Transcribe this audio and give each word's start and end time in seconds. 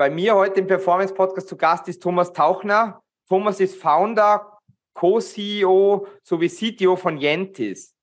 Bei 0.00 0.08
mir 0.08 0.34
heute 0.34 0.60
im 0.60 0.66
Performance 0.66 1.12
Podcast 1.12 1.46
zu 1.46 1.58
Gast 1.58 1.86
ist 1.86 2.02
Thomas 2.02 2.32
Tauchner. 2.32 3.02
Thomas 3.28 3.60
ist 3.60 3.76
Founder, 3.76 4.58
Co-CEO 4.94 6.06
sowie 6.22 6.48
CTO 6.48 6.96
von 6.96 7.18
Yentis. 7.18 7.94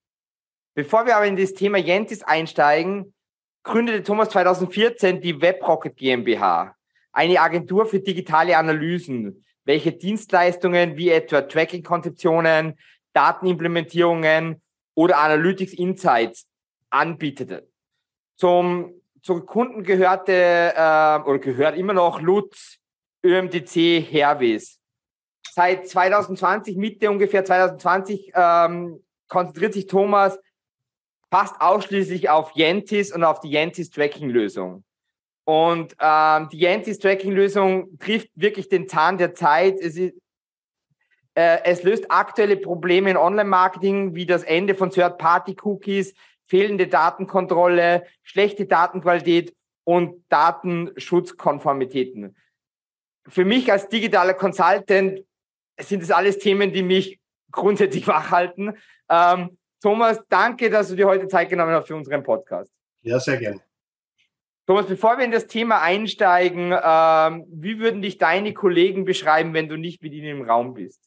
Bevor 0.75 1.07
wir 1.07 1.15
aber 1.15 1.25
in 1.25 1.35
das 1.35 1.55
Thema 1.55 1.79
Yentis 1.79 2.21
einsteigen, 2.21 3.15
gründete 3.63 4.03
Thomas 4.03 4.29
2014 4.29 5.21
die 5.21 5.41
WebRocket 5.41 5.97
GmbH, 5.97 6.75
eine 7.13 7.41
Agentur 7.41 7.87
für 7.87 7.99
digitale 7.99 8.55
Analysen, 8.55 9.43
welche 9.65 9.91
Dienstleistungen 9.91 10.97
wie 10.97 11.09
etwa 11.09 11.41
Tracking-Konzeptionen, 11.41 12.77
Datenimplementierungen 13.13 14.61
oder 14.93 15.17
Analytics 15.17 15.73
Insights 15.73 16.45
anbietete. 16.91 17.67
Zum, 18.35 19.01
zum 19.21 19.45
Kunden 19.45 19.83
gehörte 19.83 20.33
äh, 20.33 21.29
oder 21.29 21.39
gehört 21.39 21.77
immer 21.77 21.93
noch 21.93 22.21
Lutz, 22.21 22.77
ÖMDC, 23.23 24.01
Hervis. 24.01 24.79
Seit 25.51 25.87
2020, 25.87 26.77
Mitte 26.77 27.09
ungefähr 27.09 27.43
2020, 27.43 28.31
ähm, 28.35 29.03
konzentriert 29.27 29.73
sich 29.73 29.87
Thomas 29.87 30.39
fast 31.31 31.59
ausschließlich 31.59 32.29
auf 32.29 32.51
Yentis 32.55 33.13
und 33.13 33.23
auf 33.23 33.39
die 33.39 33.49
Yentis 33.49 33.89
Tracking 33.89 34.29
Lösung. 34.29 34.83
Und 35.45 35.95
ähm, 35.99 36.49
die 36.51 36.59
Yentis 36.59 36.99
Tracking 36.99 37.31
Lösung 37.31 37.97
trifft 37.99 38.29
wirklich 38.35 38.69
den 38.69 38.87
Zahn 38.87 39.17
der 39.17 39.33
Zeit. 39.33 39.79
Es, 39.79 39.95
ist, 39.95 40.13
äh, 41.35 41.59
es 41.63 41.83
löst 41.83 42.11
aktuelle 42.11 42.57
Probleme 42.57 43.11
in 43.11 43.17
Online-Marketing 43.17 44.13
wie 44.13 44.25
das 44.25 44.43
Ende 44.43 44.75
von 44.75 44.89
Third-Party-Cookies, 44.89 46.13
fehlende 46.47 46.87
Datenkontrolle, 46.87 48.07
schlechte 48.23 48.65
Datenqualität 48.65 49.53
und 49.83 50.23
Datenschutzkonformitäten. 50.29 52.35
Für 53.27 53.45
mich 53.45 53.71
als 53.71 53.89
digitaler 53.89 54.33
Consultant 54.33 55.23
sind 55.79 56.01
das 56.01 56.11
alles 56.11 56.39
Themen, 56.39 56.73
die 56.73 56.83
mich 56.83 57.19
grundsätzlich 57.51 58.07
wachhalten. 58.07 58.77
Ähm, 59.09 59.57
Thomas, 59.81 60.19
danke, 60.29 60.69
dass 60.69 60.89
du 60.89 60.95
dir 60.95 61.07
heute 61.07 61.27
Zeit 61.27 61.49
genommen 61.49 61.73
hast 61.73 61.87
für 61.87 61.95
unseren 61.95 62.23
Podcast. 62.23 62.71
Ja, 63.01 63.19
sehr 63.19 63.37
gerne. 63.37 63.61
Thomas, 64.65 64.87
bevor 64.87 65.17
wir 65.17 65.23
in 65.23 65.31
das 65.31 65.47
Thema 65.47 65.81
einsteigen, 65.81 66.73
ähm, 66.73 67.45
wie 67.49 67.79
würden 67.79 68.01
dich 68.01 68.17
deine 68.17 68.53
Kollegen 68.53 69.05
beschreiben, 69.05 69.53
wenn 69.53 69.69
du 69.69 69.77
nicht 69.77 70.01
mit 70.01 70.13
ihnen 70.13 70.41
im 70.41 70.49
Raum 70.49 70.73
bist? 70.73 71.06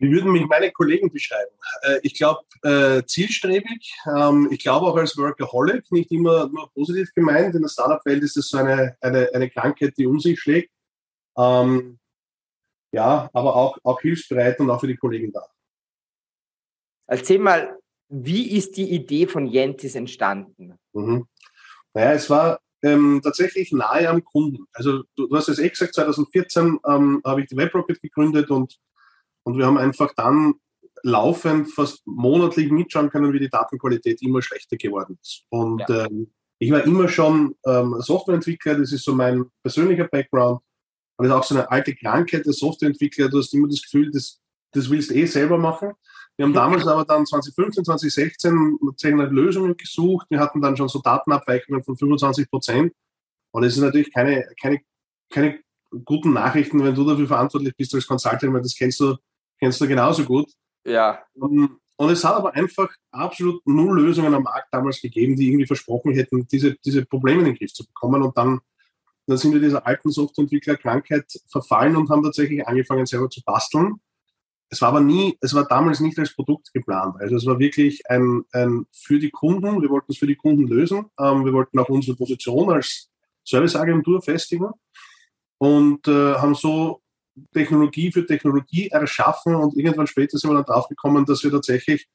Wie 0.00 0.10
würden 0.10 0.32
mich 0.32 0.46
meine 0.46 0.72
Kollegen 0.72 1.12
beschreiben? 1.12 1.52
Äh, 1.82 2.00
ich 2.02 2.14
glaube, 2.14 2.40
äh, 2.62 3.04
zielstrebig. 3.04 3.94
Ähm, 4.06 4.48
ich 4.50 4.60
glaube 4.60 4.86
auch 4.86 4.96
als 4.96 5.16
Workaholic, 5.16 5.92
nicht 5.92 6.10
immer 6.10 6.48
nur 6.48 6.72
positiv 6.72 7.12
gemeint. 7.14 7.54
In 7.54 7.62
der 7.62 7.68
Startup-Welt 7.68 8.22
ist 8.22 8.36
das 8.36 8.48
so 8.48 8.58
eine, 8.58 8.96
eine, 9.02 9.28
eine 9.34 9.50
Krankheit, 9.50 9.92
die 9.98 10.06
um 10.06 10.18
sich 10.18 10.40
schlägt. 10.40 10.72
Ähm, 11.36 11.98
ja, 12.92 13.28
aber 13.34 13.54
auch, 13.54 13.78
auch 13.84 14.00
hilfsbereit 14.00 14.58
und 14.58 14.70
auch 14.70 14.80
für 14.80 14.88
die 14.88 14.96
Kollegen 14.96 15.32
da. 15.32 15.46
Erzähl 17.06 17.38
mal, 17.38 17.78
wie 18.08 18.56
ist 18.56 18.78
die 18.78 18.90
Idee 18.90 19.26
von 19.26 19.46
Yentis 19.46 19.94
entstanden? 19.94 20.78
Mhm. 20.94 21.26
Naja, 21.92 22.12
es 22.12 22.30
war 22.30 22.60
ähm, 22.82 23.20
tatsächlich 23.22 23.70
nahe 23.72 24.08
am 24.08 24.24
Kunden. 24.24 24.64
Also 24.72 25.02
du, 25.14 25.28
du 25.28 25.36
hast 25.36 25.48
es 25.48 25.58
eh 25.58 25.68
gesagt, 25.68 25.94
2014 25.94 26.78
ähm, 26.88 27.20
habe 27.22 27.42
ich 27.42 27.48
die 27.48 27.56
WebRocket 27.56 28.00
gegründet 28.00 28.50
und 28.50 28.78
und 29.44 29.58
wir 29.58 29.66
haben 29.66 29.78
einfach 29.78 30.12
dann 30.14 30.54
laufend, 31.02 31.72
fast 31.72 32.06
monatlich 32.06 32.70
mitschauen 32.70 33.10
können, 33.10 33.32
wie 33.32 33.38
die 33.38 33.48
Datenqualität 33.48 34.22
immer 34.22 34.42
schlechter 34.42 34.76
geworden 34.76 35.18
ist. 35.20 35.44
Und 35.48 35.82
ja. 35.88 36.06
ähm, 36.06 36.30
ich 36.58 36.70
war 36.70 36.84
immer 36.84 37.08
schon 37.08 37.54
ähm, 37.64 37.96
Softwareentwickler, 38.00 38.76
das 38.76 38.92
ist 38.92 39.04
so 39.04 39.14
mein 39.14 39.46
persönlicher 39.62 40.08
Background. 40.08 40.60
Und 41.16 41.26
das 41.26 41.34
ist 41.34 41.38
auch 41.38 41.44
so 41.44 41.54
eine 41.54 41.70
alte 41.70 41.94
Krankheit 41.94 42.44
der 42.46 42.52
Softwareentwickler. 42.52 43.28
Du 43.28 43.38
hast 43.38 43.52
immer 43.54 43.68
das 43.68 43.82
Gefühl, 43.82 44.10
das, 44.10 44.40
das 44.72 44.90
willst 44.90 45.10
du 45.10 45.14
eh 45.14 45.26
selber 45.26 45.58
machen. 45.58 45.92
Wir 46.36 46.46
haben 46.46 46.54
damals 46.54 46.86
aber 46.86 47.04
dann 47.04 47.26
2015, 47.26 47.84
2016 47.84 48.78
nach 49.16 49.30
Lösungen 49.30 49.76
gesucht. 49.76 50.26
Wir 50.30 50.38
hatten 50.38 50.60
dann 50.60 50.76
schon 50.76 50.88
so 50.88 51.00
Datenabweichungen 51.00 51.82
von 51.82 51.96
25 51.96 52.48
Prozent. 52.48 52.92
Und 53.52 53.64
es 53.64 53.76
ist 53.76 53.82
natürlich 53.82 54.12
keine, 54.12 54.46
keine, 54.60 54.80
keine 55.30 55.60
guten 56.04 56.32
Nachrichten, 56.32 56.82
wenn 56.82 56.94
du 56.94 57.04
dafür 57.04 57.26
verantwortlich 57.26 57.74
bist 57.76 57.94
als 57.94 58.06
Consultant, 58.06 58.52
weil 58.54 58.62
das 58.62 58.74
kennst 58.74 59.00
du 59.00 59.16
kennst 59.60 59.80
du 59.80 59.86
genauso 59.86 60.24
gut. 60.24 60.50
Ja. 60.84 61.22
Ähm, 61.36 61.78
und 61.96 62.10
es 62.10 62.24
hat 62.24 62.34
aber 62.34 62.54
einfach 62.54 62.88
absolut 63.10 63.60
null 63.66 64.00
Lösungen 64.00 64.32
am 64.32 64.42
Markt 64.42 64.68
damals 64.72 65.02
gegeben, 65.02 65.36
die 65.36 65.48
irgendwie 65.48 65.66
versprochen 65.66 66.12
hätten, 66.12 66.46
diese, 66.48 66.74
diese 66.76 67.04
Probleme 67.04 67.40
in 67.40 67.46
den 67.46 67.56
Griff 67.56 67.74
zu 67.74 67.86
bekommen. 67.86 68.22
Und 68.22 68.36
dann, 68.38 68.60
dann 69.26 69.36
sind 69.36 69.52
wir 69.52 69.60
dieser 69.60 69.86
alten 69.86 70.10
Softwareentwickler-Krankheit 70.10 71.26
verfallen 71.46 71.96
und 71.96 72.08
haben 72.08 72.22
tatsächlich 72.22 72.66
angefangen, 72.66 73.04
selber 73.04 73.28
zu 73.28 73.42
basteln. 73.44 74.00
Es 74.70 74.80
war 74.80 74.88
aber 74.88 75.00
nie, 75.00 75.36
es 75.42 75.52
war 75.52 75.66
damals 75.66 76.00
nicht 76.00 76.18
als 76.18 76.34
Produkt 76.34 76.72
geplant. 76.72 77.16
Also 77.18 77.36
es 77.36 77.44
war 77.44 77.58
wirklich 77.58 78.08
ein, 78.08 78.44
ein 78.52 78.86
für 78.92 79.18
die 79.18 79.30
Kunden. 79.30 79.82
Wir 79.82 79.90
wollten 79.90 80.12
es 80.12 80.18
für 80.18 80.28
die 80.28 80.36
Kunden 80.36 80.68
lösen. 80.68 81.06
Ähm, 81.18 81.44
wir 81.44 81.52
wollten 81.52 81.78
auch 81.78 81.88
unsere 81.90 82.16
Position 82.16 82.70
als 82.70 83.10
Serviceagentur 83.44 84.22
festigen 84.22 84.70
und 85.58 86.08
äh, 86.08 86.34
haben 86.36 86.54
so 86.54 87.02
Technologie 87.52 88.12
für 88.12 88.26
Technologie 88.26 88.88
erschaffen 88.88 89.54
und 89.54 89.76
irgendwann 89.76 90.06
später 90.06 90.38
sind 90.38 90.50
wir 90.50 90.54
dann 90.54 90.64
drauf 90.64 90.88
gekommen, 90.88 91.24
dass 91.24 91.42
wir 91.42 91.50
tatsächlich 91.50 92.08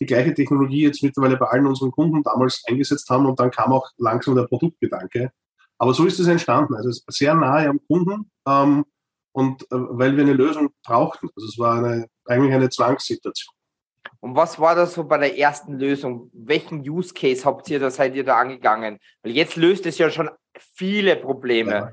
die 0.00 0.06
gleiche 0.06 0.34
Technologie 0.34 0.82
jetzt 0.82 1.02
mittlerweile 1.02 1.36
bei 1.36 1.46
allen 1.46 1.66
unseren 1.66 1.92
Kunden 1.92 2.22
damals 2.22 2.62
eingesetzt 2.66 3.08
haben 3.10 3.26
und 3.26 3.38
dann 3.38 3.50
kam 3.50 3.72
auch 3.72 3.88
langsam 3.96 4.34
der 4.34 4.44
Produktgedanke. 4.44 5.30
Aber 5.78 5.94
so 5.94 6.04
ist 6.04 6.18
es 6.18 6.26
entstanden. 6.26 6.74
Also 6.74 6.88
es 6.88 7.04
ist 7.06 7.16
sehr 7.16 7.34
nahe 7.34 7.68
am 7.68 7.80
Kunden 7.86 8.30
ähm, 8.46 8.84
und 9.32 9.62
äh, 9.64 9.66
weil 9.70 10.16
wir 10.16 10.24
eine 10.24 10.32
Lösung 10.32 10.70
brauchten. 10.84 11.28
Also 11.36 11.48
es 11.48 11.58
war 11.58 11.78
eine, 11.78 12.08
eigentlich 12.26 12.54
eine 12.54 12.70
Zwangssituation. 12.70 13.54
Und 14.20 14.36
was 14.36 14.58
war 14.58 14.74
das 14.74 14.94
so 14.94 15.04
bei 15.04 15.18
der 15.18 15.38
ersten 15.38 15.78
Lösung? 15.78 16.30
Welchen 16.32 16.80
Use 16.88 17.12
Case 17.12 17.44
habt 17.44 17.68
ihr 17.68 17.78
da, 17.78 17.90
seid 17.90 18.14
ihr 18.14 18.24
da 18.24 18.38
angegangen? 18.38 18.98
Weil 19.22 19.32
jetzt 19.32 19.56
löst 19.56 19.86
es 19.86 19.98
ja 19.98 20.10
schon 20.10 20.30
viele 20.74 21.16
Probleme. 21.16 21.70
Ja 21.70 21.92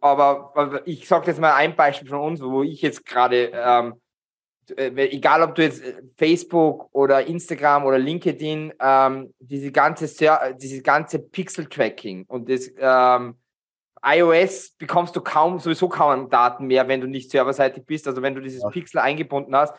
aber 0.00 0.82
ich 0.86 1.06
sage 1.08 1.26
jetzt 1.28 1.40
mal 1.40 1.54
ein 1.54 1.76
Beispiel 1.76 2.08
von 2.08 2.20
uns, 2.20 2.42
wo 2.42 2.62
ich 2.62 2.82
jetzt 2.82 3.04
gerade, 3.04 3.50
ähm, 3.52 3.94
äh, 4.76 4.90
egal 5.08 5.42
ob 5.42 5.54
du 5.54 5.62
jetzt 5.62 5.82
äh, 5.82 6.02
Facebook 6.16 6.88
oder 6.92 7.26
Instagram 7.26 7.84
oder 7.84 7.98
LinkedIn, 7.98 8.72
ähm, 8.80 9.34
diese 9.38 9.72
ganze, 9.72 10.08
diese 10.56 10.82
ganze 10.82 11.18
Pixel-Tracking 11.18 12.24
und 12.26 12.48
das 12.48 12.70
ähm, 12.78 13.36
iOS 14.04 14.72
bekommst 14.78 15.16
du 15.16 15.20
kaum, 15.20 15.58
sowieso 15.58 15.88
kaum 15.88 16.28
Daten 16.28 16.66
mehr, 16.66 16.86
wenn 16.88 17.00
du 17.00 17.06
nicht 17.06 17.30
serverseitig 17.30 17.84
bist, 17.86 18.06
also 18.06 18.20
wenn 18.20 18.34
du 18.34 18.40
dieses 18.40 18.62
ja. 18.62 18.68
Pixel 18.68 19.00
eingebunden 19.00 19.56
hast. 19.56 19.74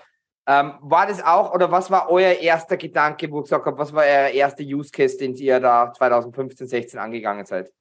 Ähm, 0.48 0.74
war 0.82 1.08
das 1.08 1.24
auch, 1.24 1.54
oder 1.54 1.72
was 1.72 1.90
war 1.90 2.10
euer 2.10 2.34
erster 2.34 2.78
Gedanke, 2.78 3.32
wo 3.32 3.40
ihr 3.40 3.44
gesagt 3.44 3.66
habt, 3.66 3.80
was 3.80 3.94
war 3.94 4.04
euer 4.04 4.30
erster 4.30 4.64
Use 4.64 4.92
Case, 4.92 5.18
den 5.18 5.34
ihr 5.36 5.60
da 5.60 5.92
2015, 5.92 6.68
16 6.68 7.00
angegangen 7.00 7.46
seid? 7.46 7.72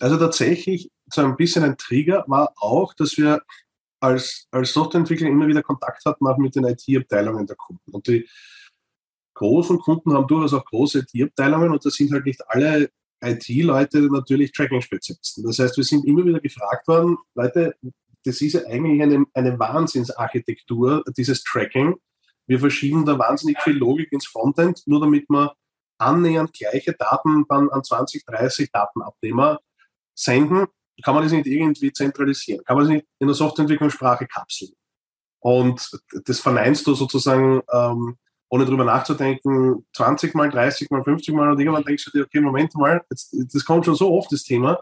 Also 0.00 0.18
tatsächlich 0.18 0.90
so 1.12 1.22
ein 1.22 1.36
bisschen 1.36 1.64
ein 1.64 1.76
Trigger 1.76 2.24
war 2.26 2.52
auch, 2.56 2.94
dass 2.94 3.16
wir 3.16 3.42
als, 4.00 4.46
als 4.50 4.72
Softwareentwickler 4.72 5.28
immer 5.28 5.46
wieder 5.46 5.62
Kontakt 5.62 6.04
hatten 6.04 6.26
auch 6.26 6.38
mit 6.38 6.54
den 6.54 6.64
IT-Abteilungen 6.64 7.46
der 7.46 7.56
Kunden. 7.56 7.90
Und 7.90 8.06
die 8.06 8.28
großen 9.34 9.78
Kunden 9.78 10.12
haben 10.12 10.26
durchaus 10.26 10.54
auch 10.54 10.64
große 10.64 11.00
IT-Abteilungen 11.00 11.72
und 11.72 11.84
das 11.84 11.94
sind 11.94 12.12
halt 12.12 12.24
nicht 12.24 12.40
alle 12.48 12.90
IT-Leute 13.22 14.00
natürlich 14.12 14.52
Tracking-Spezialisten. 14.52 15.44
Das 15.44 15.58
heißt, 15.58 15.76
wir 15.76 15.84
sind 15.84 16.04
immer 16.04 16.24
wieder 16.24 16.40
gefragt 16.40 16.86
worden, 16.86 17.16
Leute, 17.34 17.74
das 18.24 18.40
ist 18.40 18.54
ja 18.54 18.64
eigentlich 18.66 19.02
eine, 19.02 19.24
eine 19.34 19.58
Wahnsinnsarchitektur, 19.58 21.04
dieses 21.16 21.42
Tracking. 21.42 21.96
Wir 22.46 22.60
verschieben 22.60 23.04
da 23.04 23.18
wahnsinnig 23.18 23.60
viel 23.62 23.76
Logik 23.76 24.12
ins 24.12 24.26
Frontend, 24.26 24.82
nur 24.86 25.00
damit 25.00 25.28
man 25.30 25.50
annähernd 25.98 26.52
gleiche 26.52 26.92
Daten 26.92 27.44
dann 27.48 27.70
an 27.70 27.82
20, 27.82 28.24
30 28.26 28.70
Datenabnehmer 28.72 29.60
senden, 30.14 30.66
kann 31.02 31.14
man 31.14 31.24
das 31.24 31.32
nicht 31.32 31.46
irgendwie 31.46 31.92
zentralisieren, 31.92 32.64
kann 32.64 32.76
man 32.76 32.86
das 32.86 32.94
nicht 32.94 33.06
in 33.18 33.26
der 33.26 33.34
Softwareentwicklungssprache 33.34 34.26
kapseln. 34.26 34.72
Und 35.40 35.90
das 36.24 36.40
verneinst 36.40 36.86
du 36.86 36.94
sozusagen, 36.94 37.60
ähm, 37.72 38.16
ohne 38.48 38.64
drüber 38.64 38.84
nachzudenken, 38.84 39.84
20 39.94 40.34
mal, 40.34 40.48
30 40.48 40.90
mal, 40.90 41.02
50 41.02 41.34
mal 41.34 41.50
und 41.50 41.58
irgendwann 41.58 41.84
denkst 41.84 42.04
du 42.04 42.10
dir, 42.12 42.24
okay, 42.24 42.40
Moment 42.40 42.74
mal, 42.76 43.04
jetzt, 43.10 43.34
das 43.52 43.64
kommt 43.64 43.84
schon 43.84 43.94
so 43.94 44.12
oft, 44.12 44.32
das 44.32 44.44
Thema. 44.44 44.80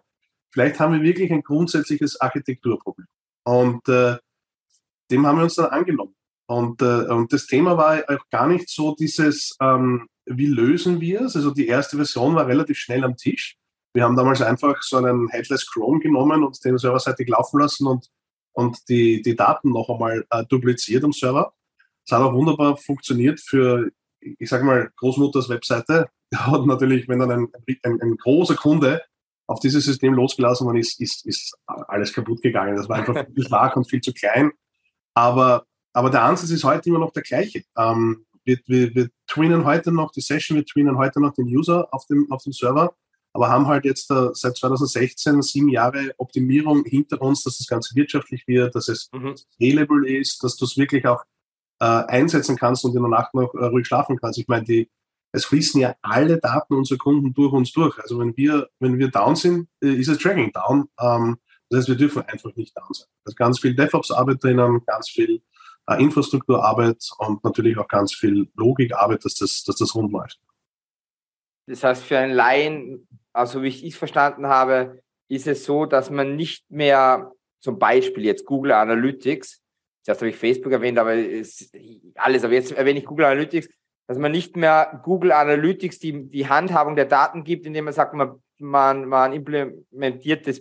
Vielleicht 0.50 0.78
haben 0.78 0.92
wir 0.92 1.02
wirklich 1.02 1.32
ein 1.32 1.42
grundsätzliches 1.42 2.20
Architekturproblem. 2.20 3.06
Und 3.44 3.88
äh, 3.88 4.18
dem 5.10 5.26
haben 5.26 5.38
wir 5.38 5.44
uns 5.44 5.54
dann 5.54 5.66
angenommen. 5.66 6.14
Und, 6.46 6.82
äh, 6.82 7.06
und 7.06 7.32
das 7.32 7.46
Thema 7.46 7.76
war 7.76 8.02
auch 8.08 8.28
gar 8.30 8.46
nicht 8.46 8.68
so 8.68 8.94
dieses, 8.94 9.56
ähm, 9.60 10.08
wie 10.26 10.46
lösen 10.46 11.00
wir 11.00 11.22
es? 11.22 11.34
Also 11.34 11.50
die 11.50 11.66
erste 11.66 11.96
Version 11.96 12.34
war 12.34 12.46
relativ 12.46 12.78
schnell 12.78 13.04
am 13.04 13.16
Tisch. 13.16 13.56
Wir 13.94 14.04
haben 14.04 14.16
damals 14.16 14.40
einfach 14.40 14.82
so 14.82 14.96
einen 14.96 15.28
Headless 15.28 15.70
Chrome 15.70 16.00
genommen 16.00 16.42
und 16.42 16.64
den 16.64 16.78
serverseitig 16.78 17.28
laufen 17.28 17.60
lassen 17.60 17.86
und, 17.86 18.08
und 18.52 18.88
die, 18.88 19.20
die 19.20 19.36
Daten 19.36 19.70
noch 19.70 19.90
einmal 19.90 20.24
äh, 20.30 20.44
dupliziert 20.46 21.04
am 21.04 21.12
Server. 21.12 21.52
Das 22.06 22.18
hat 22.18 22.26
auch 22.26 22.32
wunderbar 22.32 22.76
funktioniert 22.76 23.40
für, 23.40 23.90
ich 24.20 24.48
sage 24.48 24.64
mal, 24.64 24.90
Großmutters 24.96 25.48
Webseite. 25.48 26.08
Und 26.50 26.66
natürlich, 26.66 27.06
wenn 27.08 27.18
dann 27.18 27.30
ein, 27.30 27.48
ein, 27.82 28.00
ein 28.00 28.16
großer 28.16 28.54
Kunde 28.54 29.02
auf 29.46 29.60
dieses 29.60 29.84
System 29.84 30.14
losgelassen 30.14 30.66
worden 30.66 30.78
ist, 30.78 30.98
ist, 30.98 31.26
ist 31.26 31.54
alles 31.66 32.12
kaputt 32.14 32.40
gegangen. 32.40 32.76
Das 32.76 32.88
war 32.88 32.96
einfach 32.96 33.26
viel 33.26 33.46
schwach 33.46 33.76
und 33.76 33.88
viel 33.88 34.00
zu 34.00 34.14
klein. 34.14 34.50
Aber, 35.14 35.66
aber 35.92 36.08
der 36.08 36.22
Ansatz 36.22 36.50
ist 36.50 36.64
heute 36.64 36.88
immer 36.88 37.00
noch 37.00 37.12
der 37.12 37.22
gleiche. 37.22 37.62
Ähm, 37.76 38.24
wir, 38.44 38.58
wir, 38.66 38.94
wir 38.94 39.08
twinnen 39.26 39.66
heute 39.66 39.92
noch 39.92 40.10
die 40.10 40.22
Session, 40.22 40.56
wir 40.56 40.64
twinnen 40.64 40.96
heute 40.96 41.20
noch 41.20 41.34
den 41.34 41.46
User 41.46 41.86
auf 41.92 42.06
dem, 42.06 42.30
auf 42.30 42.42
dem 42.42 42.52
Server, 42.52 42.94
aber 43.32 43.48
haben 43.48 43.66
halt 43.66 43.84
jetzt 43.84 44.08
seit 44.08 44.56
2016 44.56 45.42
sieben 45.42 45.68
Jahre 45.68 46.12
Optimierung 46.18 46.84
hinter 46.84 47.20
uns, 47.22 47.42
dass 47.42 47.58
das 47.58 47.66
Ganze 47.66 47.94
wirtschaftlich 47.94 48.46
wird, 48.46 48.74
dass 48.74 48.88
es 48.88 49.08
mhm. 49.12 49.34
scalable 49.36 50.08
ist, 50.08 50.42
dass 50.44 50.56
du 50.56 50.64
es 50.64 50.76
wirklich 50.76 51.06
auch 51.06 51.24
äh, 51.80 51.84
einsetzen 51.84 52.56
kannst 52.56 52.84
und 52.84 52.94
in 52.94 53.02
der 53.02 53.10
Nacht 53.10 53.34
noch 53.34 53.54
äh, 53.54 53.64
ruhig 53.64 53.86
schlafen 53.86 54.18
kannst. 54.18 54.38
Ich 54.38 54.48
meine, 54.48 54.64
die, 54.64 54.90
es 55.32 55.46
fließen 55.46 55.80
ja 55.80 55.96
alle 56.02 56.38
Daten 56.38 56.74
unserer 56.74 56.98
Kunden 56.98 57.32
durch 57.32 57.52
uns 57.52 57.72
durch. 57.72 57.98
Also 57.98 58.18
wenn 58.18 58.36
wir, 58.36 58.68
wenn 58.78 58.98
wir 58.98 59.08
down 59.08 59.34
sind, 59.34 59.68
äh, 59.82 59.94
ist 59.94 60.08
das 60.08 60.18
Tracking 60.18 60.52
down. 60.52 60.88
Ähm, 61.00 61.38
das 61.70 61.80
heißt, 61.80 61.88
wir 61.88 61.96
dürfen 61.96 62.22
einfach 62.22 62.54
nicht 62.54 62.76
down 62.76 62.92
sein. 62.92 63.08
Also 63.24 63.34
ganz 63.34 63.58
viel 63.58 63.74
DevOps-Arbeit 63.74 64.44
drinnen, 64.44 64.82
ganz 64.86 65.08
viel 65.08 65.42
äh, 65.88 66.00
Infrastrukturarbeit 66.02 67.02
und 67.18 67.42
natürlich 67.42 67.76
auch 67.78 67.88
ganz 67.88 68.14
viel 68.14 68.48
Logikarbeit, 68.54 69.24
dass 69.24 69.34
das, 69.34 69.64
dass 69.64 69.76
das 69.76 69.94
rund 69.94 70.12
läuft. 70.12 70.38
Das 71.66 71.82
heißt, 71.82 72.04
für 72.04 72.18
einen 72.18 72.34
Laien, 72.34 73.08
also 73.32 73.62
wie 73.62 73.68
ich 73.68 73.84
es 73.84 73.96
verstanden 73.96 74.46
habe, 74.46 75.02
ist 75.28 75.46
es 75.46 75.64
so, 75.64 75.86
dass 75.86 76.10
man 76.10 76.36
nicht 76.36 76.70
mehr 76.70 77.32
zum 77.60 77.78
Beispiel 77.78 78.24
jetzt 78.24 78.44
Google 78.44 78.72
Analytics, 78.72 79.62
das 80.04 80.18
habe 80.18 80.30
ich 80.30 80.36
Facebook 80.36 80.72
erwähnt, 80.72 80.98
aber 80.98 81.12
alles, 82.16 82.44
aber 82.44 82.52
jetzt 82.52 82.72
erwähne 82.72 82.98
ich 82.98 83.06
Google 83.06 83.26
Analytics, 83.26 83.68
dass 84.08 84.18
man 84.18 84.32
nicht 84.32 84.56
mehr 84.56 85.00
Google 85.04 85.32
Analytics 85.32 85.98
die, 86.00 86.28
die 86.28 86.48
Handhabung 86.48 86.96
der 86.96 87.04
Daten 87.06 87.44
gibt, 87.44 87.66
indem 87.66 87.84
man 87.84 87.94
sagt, 87.94 88.14
man, 88.14 88.42
man, 88.58 89.06
man 89.06 89.32
implementiert 89.32 90.46
das, 90.46 90.60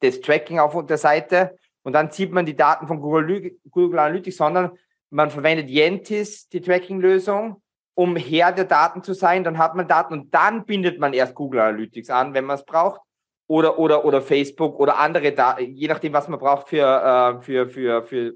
das 0.00 0.20
Tracking 0.20 0.58
auf 0.58 0.86
der 0.86 0.98
Seite 0.98 1.56
und 1.82 1.92
dann 1.92 2.10
zieht 2.10 2.32
man 2.32 2.46
die 2.46 2.56
Daten 2.56 2.86
von 2.86 3.00
Google, 3.00 3.58
Google 3.70 3.98
Analytics, 3.98 4.38
sondern 4.38 4.72
man 5.10 5.30
verwendet 5.30 5.68
Yentis, 5.68 6.48
die 6.48 6.60
Tracking-Lösung, 6.60 7.62
um 7.94 8.16
Herr 8.16 8.52
der 8.52 8.64
Daten 8.64 9.02
zu 9.02 9.14
sein. 9.14 9.44
Dann 9.44 9.58
hat 9.58 9.74
man 9.74 9.88
Daten 9.88 10.12
und 10.14 10.34
dann 10.34 10.64
bindet 10.64 10.98
man 10.98 11.12
erst 11.12 11.34
Google 11.34 11.60
Analytics 11.60 12.10
an, 12.10 12.34
wenn 12.34 12.44
man 12.44 12.56
es 12.56 12.64
braucht. 12.64 13.00
Oder, 13.46 13.78
oder, 13.80 14.04
oder 14.04 14.22
Facebook 14.22 14.78
oder 14.78 14.98
andere 14.98 15.32
Daten, 15.32 15.74
je 15.74 15.88
nachdem, 15.88 16.12
was 16.12 16.28
man 16.28 16.38
braucht 16.38 16.68
für, 16.68 16.86
äh, 16.86 17.42
für, 17.42 17.68
für, 17.68 18.02
für 18.04 18.34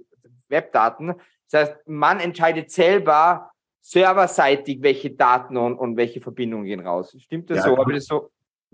Webdaten. 0.49 1.15
Das 1.49 1.69
heißt, 1.69 1.77
man 1.87 2.19
entscheidet 2.19 2.73
selber, 2.73 3.53
serverseitig, 3.81 4.83
welche 4.83 5.11
Daten 5.11 5.57
und, 5.57 5.77
und 5.77 5.97
welche 5.97 6.21
Verbindungen 6.21 6.65
gehen 6.65 6.85
raus. 6.85 7.15
Stimmt 7.19 7.51
das 7.51 7.59
ja, 7.59 7.65
so? 7.65 7.79
Habe 7.79 7.93
das 7.93 8.07
so? 8.07 8.31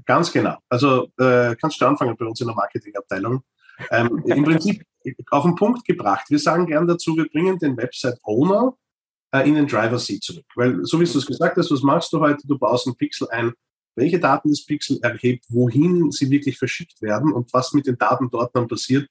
Ganz 0.06 0.32
genau. 0.32 0.56
Also 0.68 1.08
äh, 1.18 1.54
kannst 1.56 1.80
du 1.80 1.86
anfangen 1.86 2.16
bei 2.16 2.24
uns 2.24 2.40
in 2.40 2.46
der 2.46 2.56
Marketingabteilung. 2.56 3.42
Ähm, 3.90 4.22
Im 4.24 4.44
Prinzip 4.44 4.82
auf 5.30 5.44
den 5.44 5.54
Punkt 5.54 5.84
gebracht. 5.84 6.30
Wir 6.30 6.38
sagen 6.38 6.66
gern 6.66 6.86
dazu, 6.86 7.16
wir 7.16 7.28
bringen 7.28 7.58
den 7.58 7.76
Website-Owner 7.76 8.74
äh, 9.32 9.48
in 9.48 9.54
den 9.54 9.66
Driver-Seat 9.66 10.22
zurück. 10.22 10.46
Weil, 10.54 10.84
so 10.84 11.00
wie 11.00 11.04
du 11.04 11.18
es 11.18 11.26
gesagt 11.26 11.56
hast, 11.56 11.70
was 11.70 11.82
machst 11.82 12.12
du 12.12 12.20
heute? 12.20 12.46
Du 12.46 12.58
baust 12.58 12.86
einen 12.86 12.96
Pixel 12.96 13.28
ein, 13.30 13.52
welche 13.96 14.18
Daten 14.18 14.50
das 14.50 14.64
Pixel 14.64 14.98
erhebt, 15.02 15.44
wohin 15.48 16.10
sie 16.10 16.30
wirklich 16.30 16.58
verschickt 16.58 17.02
werden 17.02 17.32
und 17.32 17.52
was 17.52 17.72
mit 17.72 17.86
den 17.86 17.98
Daten 17.98 18.30
dort 18.30 18.54
dann 18.54 18.68
passiert. 18.68 19.08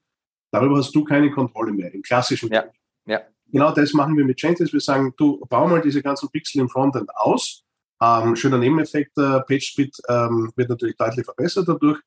Darüber 0.51 0.77
hast 0.77 0.93
du 0.95 1.03
keine 1.03 1.31
Kontrolle 1.31 1.71
mehr 1.71 1.93
im 1.93 2.01
klassischen. 2.01 2.51
Ja, 2.51 2.65
ja 3.05 3.21
genau 3.51 3.71
das 3.71 3.93
machen 3.93 4.17
wir 4.17 4.25
mit 4.25 4.37
Changes. 4.37 4.73
Wir 4.73 4.79
sagen, 4.79 5.13
du 5.17 5.45
bau 5.47 5.67
mal 5.67 5.81
diese 5.81 6.01
ganzen 6.01 6.29
Pixel 6.29 6.61
im 6.61 6.69
Frontend 6.69 7.09
aus. 7.15 7.63
Ähm, 8.01 8.35
schöner 8.35 8.57
Nebeneffekt, 8.57 9.17
äh, 9.17 9.41
PageSpeed 9.41 9.97
ähm, 10.07 10.51
wird 10.55 10.69
natürlich 10.69 10.95
deutlich 10.95 11.25
verbessert 11.25 11.67
dadurch. 11.67 11.99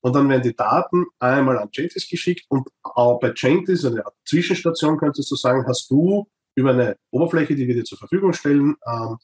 Und 0.00 0.14
dann 0.14 0.28
werden 0.28 0.42
die 0.42 0.54
Daten 0.54 1.06
einmal 1.18 1.58
an 1.58 1.70
Changes 1.70 2.08
geschickt 2.08 2.44
und 2.48 2.68
auch 2.82 3.18
bei 3.18 3.32
Changes, 3.32 3.84
eine 3.84 4.04
Zwischenstation 4.24 4.98
könntest 4.98 5.30
du 5.30 5.36
sagen, 5.36 5.64
hast 5.66 5.90
du 5.90 6.26
über 6.56 6.70
eine 6.70 6.96
Oberfläche, 7.10 7.54
die 7.54 7.68
wir 7.68 7.74
dir 7.74 7.84
zur 7.84 7.98
Verfügung 7.98 8.32
stellen, 8.32 8.74
ähm, 8.86 9.18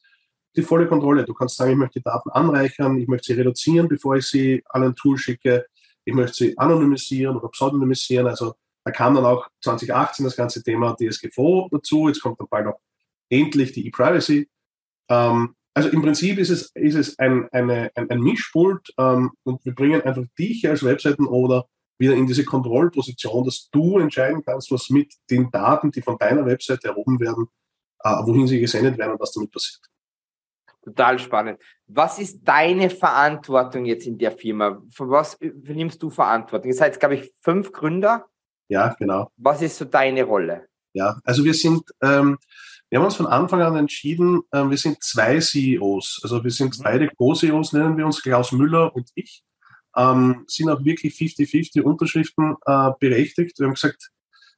die 0.55 0.63
volle 0.63 0.87
Kontrolle. 0.87 1.25
Du 1.25 1.35
kannst 1.35 1.57
sagen, 1.57 1.73
ich 1.73 1.79
möchte 1.79 1.99
die 1.99 2.05
Daten 2.05 2.31
anreichern, 2.31 2.99
ich 2.99 3.09
möchte 3.09 3.33
sie 3.33 3.39
reduzieren, 3.41 3.89
bevor 3.89 4.17
ich 4.17 4.27
sie 4.27 4.63
an 4.69 4.85
ein 4.85 4.95
Tool 4.95 5.19
schicke, 5.19 5.67
ich 6.05 6.15
möchte 6.15 6.37
sie 6.37 6.59
anonymisieren 6.59 7.37
oder 7.37 7.49
pseudonymisieren. 7.49 8.27
Also 8.27 8.55
da 8.85 8.91
kam 8.91 9.15
dann 9.15 9.25
auch 9.25 9.49
2018 9.63 10.25
das 10.25 10.37
ganze 10.37 10.63
Thema 10.63 10.95
DSGVO 10.95 11.69
dazu. 11.71 12.09
Jetzt 12.09 12.21
kommt 12.21 12.39
dann 12.39 12.49
bald 12.51 12.67
auch 12.67 12.81
endlich 13.31 13.73
die 13.73 13.87
E-Privacy. 13.87 14.49
Ähm, 15.09 15.55
also 15.75 15.89
im 15.89 16.03
Prinzip 16.03 16.39
ist 16.39 16.51
es, 16.51 16.71
ist 16.75 16.97
es 16.97 17.19
ein, 17.19 17.49
eine, 17.51 17.91
ein, 17.95 18.11
ein 18.11 18.21
Mischpult 18.21 18.93
ähm, 18.99 19.31
und 19.45 19.65
wir 19.65 19.75
bringen 19.75 20.03
einfach 20.03 20.25
dich 20.39 20.69
als 20.69 20.83
Webseiten-Owner 20.83 21.65
wieder 22.03 22.15
in 22.15 22.27
diese 22.27 22.45
Kontrollposition, 22.45 23.45
dass 23.45 23.69
du 23.71 23.99
entscheiden 23.99 24.43
kannst, 24.45 24.73
was 24.73 24.91
mit 24.91 25.15
den 25.31 25.51
Daten, 25.51 25.93
die 25.93 26.03
von 26.03 26.19
deiner 26.19 26.45
Webseite 26.45 26.89
erhoben 26.89 27.21
werden, 27.21 27.47
äh, 28.01 28.11
wohin 28.25 28.49
sie 28.49 28.61
gesendet 28.61 28.99
werden 28.99 29.13
und 29.13 29.21
was 29.21 29.33
damit 29.33 29.53
passiert. 29.53 29.81
Total 30.83 31.17
spannend. 31.21 31.61
Was 31.87 32.19
ist 32.19 32.41
deine 32.43 32.91
Verantwortung 32.91 33.85
jetzt 33.85 34.05
in 34.05 34.19
der 34.19 34.33
Firma? 34.33 34.83
Für 34.91 35.09
was 35.09 35.39
nimmst 35.41 36.03
du 36.03 36.11
Verantwortung? 36.11 36.69
Ihr 36.69 36.75
seid, 36.75 36.99
glaube 36.99 37.15
ich, 37.15 37.33
fünf 37.41 37.71
Gründer. 37.71 38.27
Ja, 38.69 38.95
genau. 38.99 39.31
Was 39.37 39.63
ist 39.63 39.79
so 39.79 39.85
deine 39.85 40.25
Rolle? 40.25 40.67
Ja, 40.95 41.21
also 41.23 41.45
wir 41.45 41.55
sind, 41.55 41.85
ähm, 42.03 42.37
wir 42.91 42.99
haben 42.99 43.05
uns 43.05 43.15
von 43.15 43.29
Anfang 43.29 43.63
an 43.63 43.77
entschieden, 43.77 44.43
ähm, 44.53 44.71
wir 44.71 44.77
sind 44.77 45.03
zwei 45.05 45.39
CEOs. 45.39 46.21
Also 46.25 46.43
wir 46.43 46.51
sind 46.51 46.77
mhm. 46.77 46.83
beide 46.83 47.09
Co-CEOs, 47.09 47.73
nennen 47.75 47.97
wir 47.97 48.05
uns, 48.05 48.21
Klaus 48.21 48.51
Müller 48.51 48.93
und 48.97 49.09
ich. 49.15 49.45
Ähm, 49.97 50.45
sind 50.47 50.71
auch 50.71 50.85
wirklich 50.85 51.15
50-50 51.15 51.83
Unterschriften 51.83 52.57
äh, 52.67 52.91
berechtigt. 52.99 53.59
Wir 53.59 53.67
haben 53.67 53.75
gesagt, 53.75 54.11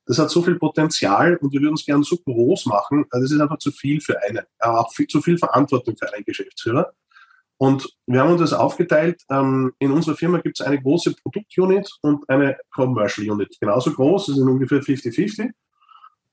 das 0.07 0.19
hat 0.19 0.31
so 0.31 0.43
viel 0.43 0.57
Potenzial 0.57 1.37
und 1.37 1.53
wir 1.53 1.61
würden 1.61 1.75
es 1.75 1.85
gerne 1.85 2.05
so 2.05 2.17
groß 2.17 2.67
machen. 2.67 3.05
Äh, 3.05 3.21
das 3.21 3.33
ist 3.33 3.41
einfach 3.41 3.59
zu 3.59 3.73
viel 3.73 4.01
für 4.01 4.21
einen, 4.23 4.39
äh, 4.39 4.67
auch 4.67 4.93
viel, 4.93 5.07
zu 5.07 5.21
viel 5.21 5.39
Verantwortung 5.39 5.97
für 5.97 6.13
einen 6.13 6.25
Geschäftsführer. 6.25 6.93
Und 7.57 7.89
wir 8.07 8.21
haben 8.21 8.33
uns 8.33 8.41
das 8.41 8.53
aufgeteilt. 8.53 9.23
Ähm, 9.31 9.73
in 9.79 9.93
unserer 9.93 10.17
Firma 10.17 10.39
gibt 10.39 10.61
es 10.61 10.67
eine 10.67 10.81
große 10.81 11.15
Produktunit 11.23 11.89
und 12.03 12.29
eine 12.29 12.59
Commercial 12.71 13.31
Unit. 13.31 13.57
Genauso 13.61 13.93
groß, 13.93 14.27
das 14.27 14.37
sind 14.37 14.49
ungefähr 14.49 14.81
50-50. 14.81 15.51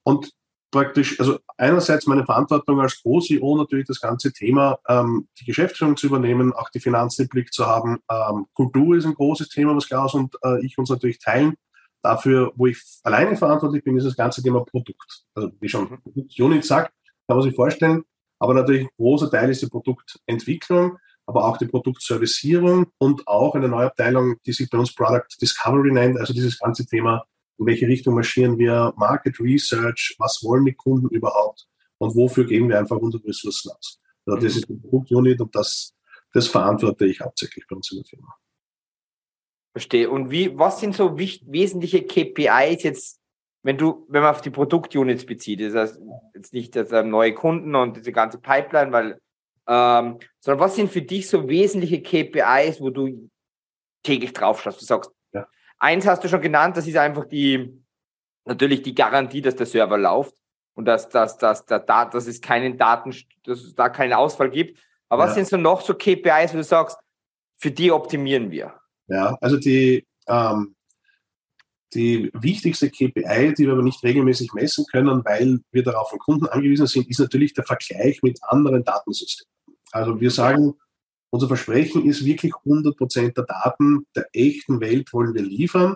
Und 0.04 0.32
praktisch, 0.72 1.20
also 1.20 1.40
einerseits 1.58 2.08
meine 2.08 2.26
Verantwortung 2.26 2.80
als 2.80 3.02
Pro-CEO 3.02 3.58
natürlich 3.58 3.88
das 3.88 4.00
ganze 4.00 4.32
Thema, 4.32 4.80
ähm, 4.88 5.28
die 5.40 5.46
Geschäftsführung 5.46 5.98
zu 5.98 6.08
übernehmen, 6.08 6.54
auch 6.54 6.70
die 6.70 6.80
Finanzen 6.80 7.24
im 7.24 7.28
Blick 7.28 7.54
zu 7.54 7.66
haben. 7.68 8.00
Ähm, 8.10 8.48
Kultur 8.54 8.96
ist 8.96 9.06
ein 9.06 9.14
großes 9.14 9.50
Thema, 9.50 9.76
was 9.76 9.88
Klaus 9.88 10.14
und 10.14 10.36
äh, 10.44 10.66
ich 10.66 10.78
uns 10.78 10.90
natürlich 10.90 11.20
teilen. 11.20 11.56
Dafür, 12.02 12.52
wo 12.56 12.66
ich 12.66 12.82
alleine 13.04 13.36
verantwortlich 13.36 13.84
bin, 13.84 13.98
ist 13.98 14.06
das 14.06 14.16
ganze 14.16 14.42
Thema 14.42 14.66
Produkt. 14.66 15.24
Also 15.36 15.52
wie 15.60 15.70
schon 15.70 16.00
Unit 16.40 16.66
sagt, 16.66 16.94
kann 17.28 17.38
man 17.38 17.44
sich 17.44 17.56
vorstellen. 17.56 18.04
Aber 18.40 18.56
natürlich 18.56 18.84
ein 18.86 18.90
großer 18.98 19.30
Teil 19.30 19.52
ist 19.52 19.62
die 19.62 19.68
Produktentwicklung 19.68 20.98
aber 21.32 21.46
auch 21.46 21.58
die 21.58 21.68
Produktservicierung 21.68 22.88
und 22.98 23.26
auch 23.28 23.56
eine 23.56 23.70
neue 23.70 23.88
Abteilung, 23.88 24.36
die 24.46 24.52
sich 24.52 24.70
bei 24.70 24.78
uns 24.78 24.94
Product 24.94 25.28
Discovery 25.42 25.92
nennt, 25.92 26.20
also 26.20 26.34
dieses 26.34 26.60
ganze 26.60 26.86
Thema, 26.86 27.24
in 27.62 27.68
welche 27.68 27.88
Richtung 27.88 28.16
marschieren 28.16 28.58
wir, 28.58 28.92
Market 28.98 29.40
Research, 29.40 30.16
was 30.18 30.44
wollen 30.44 30.66
die 30.66 30.74
Kunden 30.74 31.08
überhaupt 31.10 31.68
und 32.00 32.16
wofür 32.16 32.46
geben 32.46 32.70
wir 32.70 32.80
einfach 32.80 32.98
unsere 32.98 33.24
Ressourcen 33.24 33.72
aus. 33.72 34.02
Also 34.26 34.40
das 34.42 34.56
ist 34.56 34.68
die 34.68 34.74
Produktunit 34.74 35.40
und 35.40 35.56
das, 35.56 35.96
das 36.34 36.48
verantworte 36.48 37.06
ich 37.06 37.22
hauptsächlich 37.22 37.66
bei 37.70 37.76
uns 37.76 37.92
in 37.92 38.00
der 38.00 38.06
Firma. 38.06 38.36
Verstehe. 39.74 40.10
Und 40.10 40.32
wie, 40.32 40.58
was 40.58 40.80
sind 40.80 40.96
so 40.96 41.18
wesentliche 41.18 42.04
KPIs 42.04 42.84
jetzt, 42.84 43.20
wenn 43.64 43.78
du, 43.78 44.08
wenn 44.10 44.24
man 44.24 44.32
auf 44.32 44.42
die 44.42 44.50
Produktunits 44.50 45.26
bezieht, 45.26 45.62
das 45.62 45.76
heißt 45.76 46.02
jetzt 46.34 46.54
nicht 46.54 46.76
das 46.76 46.90
neue 47.06 47.36
Kunden 47.36 47.76
und 47.76 47.96
diese 47.96 48.12
ganze 48.12 48.40
Pipeline, 48.40 48.92
weil 48.92 49.22
ähm, 49.68 50.18
sondern 50.40 50.60
was 50.60 50.76
sind 50.76 50.92
für 50.92 51.04
dich 51.04 51.30
so 51.30 51.48
wesentliche 51.48 52.02
KPIs, 52.02 52.82
wo 52.82 52.90
du 52.90 53.30
täglich 54.04 54.34
drauf 54.34 54.62
schaust? 54.62 54.82
Du 54.82 54.86
sagst. 54.86 55.12
Eins 55.82 56.08
hast 56.08 56.24
du 56.24 56.30
schon 56.30 56.42
genannt, 56.42 56.78
das 56.78 56.88
ist 56.88 56.98
einfach 56.98 57.26
die, 57.26 57.84
natürlich 58.46 58.84
die 58.84 58.96
Garantie, 58.96 59.42
dass 59.42 59.56
der 59.56 59.66
Server 59.66 59.98
läuft 59.98 60.36
und 60.74 60.86
dass, 60.86 61.10
dass, 61.10 61.38
dass, 61.38 61.66
dass, 61.66 61.86
dass 61.86 62.28
es 62.28 62.40
keinen 62.40 62.78
Daten, 62.78 63.14
dass 63.44 63.62
es 63.62 63.76
da 63.76 63.90
keinen 63.90 64.14
Ausfall 64.14 64.50
gibt. 64.50 64.80
Aber 65.10 65.24
ja. 65.24 65.28
was 65.28 65.36
sind 65.36 65.48
so 65.48 65.58
noch 65.58 65.82
so 65.82 65.94
KPIs, 65.94 66.54
wo 66.54 66.58
du 66.58 66.64
sagst, 66.64 66.98
für 67.58 67.72
die 67.72 67.92
optimieren 67.92 68.52
wir? 68.52 68.74
Ja, 69.08 69.38
also 69.42 69.58
die, 69.58 70.06
ähm, 70.28 70.76
die 71.94 72.32
wichtigste 72.34 72.90
KPI, 72.90 73.54
die 73.54 73.66
wir 73.66 73.74
aber 73.74 73.84
nicht 73.84 74.02
regelmäßig 74.04 74.54
messen 74.54 74.86
können, 74.90 75.26
weil 75.26 75.60
wir 75.72 75.84
darauf 75.84 76.10
von 76.10 76.20
Kunden 76.20 76.46
angewiesen 76.48 76.88
sind, 76.88 77.10
ist 77.10 77.20
natürlich 77.20 77.54
der 77.54 77.66
Vergleich 77.66 78.22
mit 78.24 78.40
anderen 78.44 78.84
Datensystemen. 78.84 79.52
Also 79.92 80.22
wir 80.22 80.32
sagen, 80.32 80.76
unser 81.32 81.48
Versprechen 81.48 82.06
ist 82.06 82.26
wirklich 82.26 82.54
100 82.66 82.98
Prozent 82.98 83.38
der 83.38 83.46
Daten 83.46 84.06
der 84.16 84.28
echten 84.34 84.82
Welt 84.82 85.12
wollen 85.14 85.34
wir 85.34 85.42
liefern. 85.42 85.96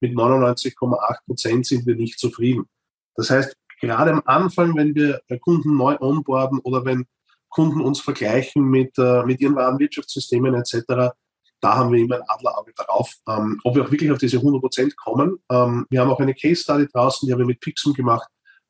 Mit 0.00 0.12
99,8 0.14 1.24
Prozent 1.24 1.66
sind 1.66 1.86
wir 1.86 1.94
nicht 1.94 2.18
zufrieden. 2.18 2.64
Das 3.14 3.30
heißt, 3.30 3.56
gerade 3.80 4.10
am 4.10 4.22
Anfang, 4.24 4.76
wenn 4.76 4.94
wir 4.94 5.20
Kunden 5.40 5.76
neu 5.76 5.96
onboarden 6.00 6.58
oder 6.60 6.84
wenn 6.84 7.06
Kunden 7.48 7.80
uns 7.80 8.00
vergleichen 8.00 8.64
mit, 8.64 8.98
äh, 8.98 9.22
mit 9.24 9.40
ihren 9.40 9.54
Warenwirtschaftssystemen 9.54 10.54
etc., 10.54 11.12
da 11.60 11.76
haben 11.76 11.92
wir 11.92 12.00
immer 12.00 12.16
ein 12.16 12.22
Adlerauge 12.26 12.72
darauf, 12.76 13.14
ähm, 13.28 13.60
ob 13.62 13.76
wir 13.76 13.84
auch 13.84 13.90
wirklich 13.92 14.10
auf 14.10 14.18
diese 14.18 14.38
100% 14.38 14.96
kommen. 14.96 15.38
Ähm, 15.48 15.86
wir 15.90 16.00
haben 16.00 16.10
auch 16.10 16.18
eine 16.18 16.34
Case 16.34 16.62
Study 16.62 16.88
draußen, 16.92 17.24
die 17.24 17.32
haben 17.32 17.38
wir 17.38 17.46
mit 17.46 17.60
Pixum 17.60 17.94
gemacht. 17.94 18.26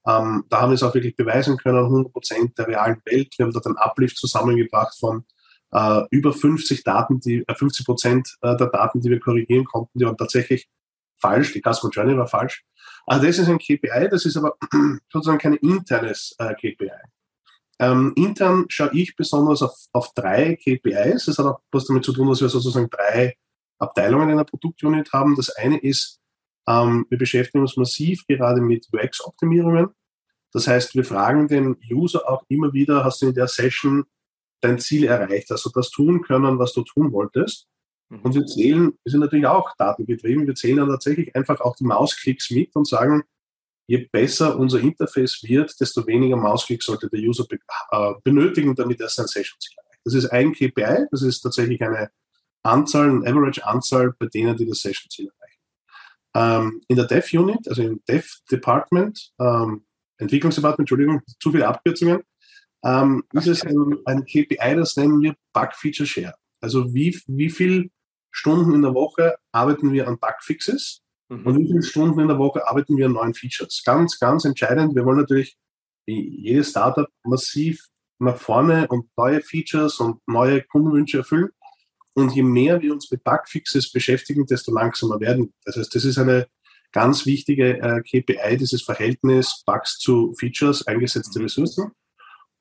Ähm, 0.07 0.45
da 0.50 0.61
haben 0.61 0.71
wir 0.71 0.75
es 0.75 0.83
auch 0.83 0.92
wirklich 0.92 1.16
beweisen 1.16 1.57
können, 1.57 1.78
100% 1.78 2.54
der 2.54 2.69
realen 2.69 3.00
Welt. 3.07 3.33
Wir 3.38 3.47
haben 3.47 3.52
dort 3.52 3.66
einen 3.66 3.78
Uplift 3.78 4.19
zusammengebracht 4.19 4.95
von 4.99 5.25
äh, 5.73 6.02
über 6.11 6.33
50 6.33 6.85
Daten, 6.85 7.21
die, 7.21 7.45
äh, 7.47 7.55
50 7.55 7.85
Prozent 7.87 8.37
äh, 8.43 8.57
der 8.57 8.69
Daten, 8.69 9.00
die 9.00 9.11
wir 9.11 9.21
korrigieren 9.21 9.64
konnten, 9.64 9.99
die 9.99 10.05
waren 10.05 10.17
tatsächlich 10.17 10.69
falsch. 11.19 11.52
Die 11.52 11.62
Customer 11.62 11.93
Journey 11.93 12.17
war 12.17 12.26
falsch. 12.26 12.64
Also 13.07 13.26
das 13.26 13.38
ist 13.38 13.49
ein 13.49 13.59
KPI, 13.59 14.09
das 14.11 14.25
ist 14.26 14.37
aber 14.37 14.57
sozusagen 15.12 15.38
kein 15.38 15.55
internes 15.55 16.35
äh, 16.38 16.55
KPI. 16.55 16.91
Ähm, 17.79 18.12
intern 18.17 18.67
schaue 18.69 18.91
ich 18.93 19.17
besonders 19.17 19.62
auf, 19.62 19.75
auf 19.93 20.12
drei 20.14 20.57
KPIs. 20.57 21.25
Das 21.25 21.38
hat 21.38 21.47
auch 21.47 21.61
was 21.73 21.87
damit 21.87 22.05
zu 22.05 22.12
tun, 22.12 22.29
dass 22.29 22.41
wir 22.41 22.49
sozusagen 22.49 22.88
drei 22.91 23.37
Abteilungen 23.79 24.31
in 24.31 24.37
der 24.37 24.45
Produktunit 24.45 25.12
haben. 25.12 25.35
Das 25.35 25.50
eine 25.50 25.79
ist, 25.79 26.21
ähm, 26.69 27.07
wir 27.09 27.19
beschäftigen 27.19 27.62
uns 27.62 27.76
massiv 27.76 28.25
gerade 28.29 28.61
mit 28.61 28.87
UX-Optimierungen. 28.93 29.88
Das 30.52 30.69
heißt, 30.69 30.95
wir 30.95 31.05
fragen 31.05 31.49
den 31.49 31.76
User 31.91 32.29
auch 32.29 32.45
immer 32.49 32.73
wieder, 32.73 33.05
hast 33.05 33.23
du 33.23 33.29
in 33.29 33.35
der 33.35 33.49
Session 33.49 34.05
dein 34.62 34.78
Ziel 34.78 35.04
erreicht, 35.04 35.50
also 35.50 35.71
das 35.71 35.90
tun 35.90 36.23
können, 36.23 36.59
was 36.59 36.73
du 36.73 36.83
tun 36.83 37.12
wolltest. 37.12 37.66
Mhm. 38.09 38.21
Und 38.21 38.35
wir 38.35 38.47
zählen, 38.47 38.92
wir 39.04 39.11
sind 39.11 39.21
natürlich 39.21 39.47
auch 39.47 39.75
datengetrieben, 39.76 40.47
wir 40.47 40.54
zählen 40.54 40.78
dann 40.78 40.88
tatsächlich 40.88 41.35
einfach 41.37 41.61
auch 41.61 41.76
die 41.76 41.85
Mausklicks 41.85 42.50
mit 42.50 42.75
und 42.76 42.87
sagen, 42.87 43.23
je 43.87 44.09
besser 44.11 44.59
unser 44.59 44.81
Interface 44.81 45.42
wird, 45.42 45.78
desto 45.81 46.07
weniger 46.07 46.37
Mausklicks 46.37 46.87
sollte 46.87 47.09
der 47.09 47.21
User 47.21 47.45
be 47.49 47.59
äh, 47.90 48.14
benötigen, 48.23 48.75
damit 48.75 49.00
er 49.00 49.09
sein 49.09 49.26
Session-Ziel 49.26 49.76
erreicht. 49.76 50.00
Das 50.04 50.14
ist 50.14 50.26
ein 50.26 50.52
KPI, 50.52 51.07
das 51.11 51.23
ist 51.23 51.40
tatsächlich 51.40 51.83
eine 51.83 52.11
Anzahl, 52.62 53.11
eine 53.11 53.26
Average-Anzahl 53.26 54.14
bei 54.19 54.26
denen, 54.26 54.57
die 54.57 54.66
das 54.66 54.81
Session-Ziel 54.81 55.28
erreichen. 55.28 55.42
Ähm, 56.35 56.81
in 56.88 56.97
der 56.97 57.07
Dev-Unit, 57.07 57.69
also 57.69 57.83
im 57.83 58.00
Dev-Department, 58.09 59.33
ähm, 59.40 59.85
Entwicklungsdepartment, 60.19 60.90
Entschuldigung, 60.90 61.21
zu 61.40 61.50
viele 61.50 61.66
Abkürzungen, 61.66 62.23
ähm, 62.85 63.25
ist 63.33 63.47
es 63.47 63.62
ein, 63.62 63.97
ein, 64.05 64.25
KPI, 64.25 64.77
das 64.77 64.97
nennen 64.97 65.21
wir 65.21 65.35
Bug 65.53 65.75
Feature 65.75 66.07
Share. 66.07 66.35
Also 66.61 66.93
wie, 66.95 67.19
wie 67.27 67.51
viel 67.51 67.91
Stunden 68.31 68.75
in 68.75 68.83
der 68.83 68.95
Woche 68.95 69.37
arbeiten 69.53 69.93
wir 69.93 70.09
an 70.09 70.19
Bugfixes 70.19 71.03
mhm. 71.29 71.47
und 71.47 71.59
wie 71.59 71.67
viele 71.67 71.83
Stunden 71.83 72.21
in 72.21 72.29
der 72.29 72.39
Woche 72.39 72.67
arbeiten 72.67 72.97
wir 72.97 73.07
an 73.07 73.12
neuen 73.12 73.35
Features. 73.35 73.83
Ganz, 73.85 74.19
ganz 74.19 74.45
entscheidend. 74.45 74.95
Wir 74.95 75.05
wollen 75.05 75.19
natürlich 75.19 75.57
wie 76.07 76.41
jedes 76.41 76.71
Startup 76.71 77.09
massiv 77.25 77.89
nach 78.19 78.37
vorne 78.37 78.89
und 78.89 79.07
neue 79.17 79.41
Features 79.43 80.01
und 80.01 80.21
neue 80.27 80.62
Kundenwünsche 80.62 81.19
erfüllen. 81.19 81.51
Und 82.15 82.35
je 82.35 82.43
mehr 82.43 82.81
wir 82.81 82.93
uns 82.93 83.11
mit 83.11 83.25
Bugfixes 83.25 83.91
beschäftigen, 83.91 84.47
desto 84.47 84.73
langsamer 84.73 85.21
werden. 85.21 85.53
Das 85.65 85.77
heißt, 85.77 85.95
das 85.95 86.05
ist 86.05 86.19
eine 86.19 86.47
ganz 86.93 87.25
wichtige 87.27 87.79
äh, 87.81 88.03
KPI, 88.03 88.57
dieses 88.59 88.83
Verhältnis 88.83 89.62
Bugs 89.65 89.99
zu 89.99 90.35
Features, 90.39 90.87
eingesetzte 90.87 91.39
mhm. 91.39 91.45
Ressourcen. 91.45 91.93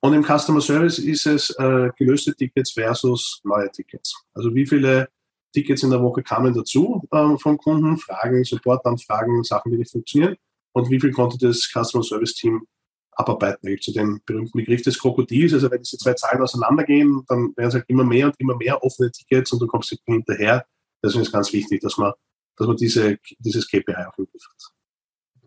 Und 0.04 0.14
im 0.14 0.24
Customer 0.24 0.60
Service 0.60 0.98
ist 0.98 1.26
es 1.26 1.50
äh, 1.50 1.90
gelöste 1.96 2.34
Tickets 2.34 2.72
versus 2.72 3.40
neue 3.44 3.70
Tickets. 3.70 4.20
Also 4.34 4.52
wie 4.52 4.66
viele 4.66 5.08
Tickets 5.52 5.84
in 5.84 5.90
der 5.90 6.02
Woche 6.02 6.24
kamen 6.24 6.52
dazu 6.52 7.06
äh, 7.12 7.36
vom 7.38 7.56
Kunden, 7.56 7.96
Fragen, 7.98 8.42
Supportanfragen, 8.42 9.44
Sachen, 9.44 9.70
die 9.70 9.78
nicht 9.78 9.92
funktionieren. 9.92 10.36
Und 10.72 10.90
wie 10.90 10.98
viel 10.98 11.12
konnte 11.12 11.38
das 11.38 11.70
Customer 11.72 12.02
Service 12.02 12.34
Team 12.34 12.66
abarbeiten? 13.12 13.60
Da 13.62 13.70
gibt 13.70 13.86
es 13.86 13.94
berühmten 13.94 14.58
Begriff 14.58 14.82
des 14.82 14.98
Krokodils. 14.98 15.52
Also 15.52 15.70
wenn 15.70 15.82
diese 15.82 15.98
zwei 15.98 16.14
Zahlen 16.14 16.42
auseinandergehen, 16.42 17.24
dann 17.28 17.52
werden 17.56 17.68
es 17.68 17.74
halt 17.74 17.84
immer 17.86 18.04
mehr 18.04 18.26
und 18.26 18.34
immer 18.40 18.56
mehr 18.56 18.82
offene 18.82 19.12
Tickets 19.12 19.52
und 19.52 19.60
du 19.60 19.68
kommst 19.68 19.92
nicht 19.92 20.02
hinterher. 20.04 20.66
Deswegen 21.00 21.22
ist 21.22 21.32
ganz 21.32 21.52
wichtig, 21.52 21.80
dass 21.80 21.96
man, 21.96 22.12
dass 22.56 22.66
man 22.66 22.76
diese, 22.76 23.18
dieses 23.38 23.68
KPI 23.68 23.94
auch 23.94 24.18
hat. 24.18 24.72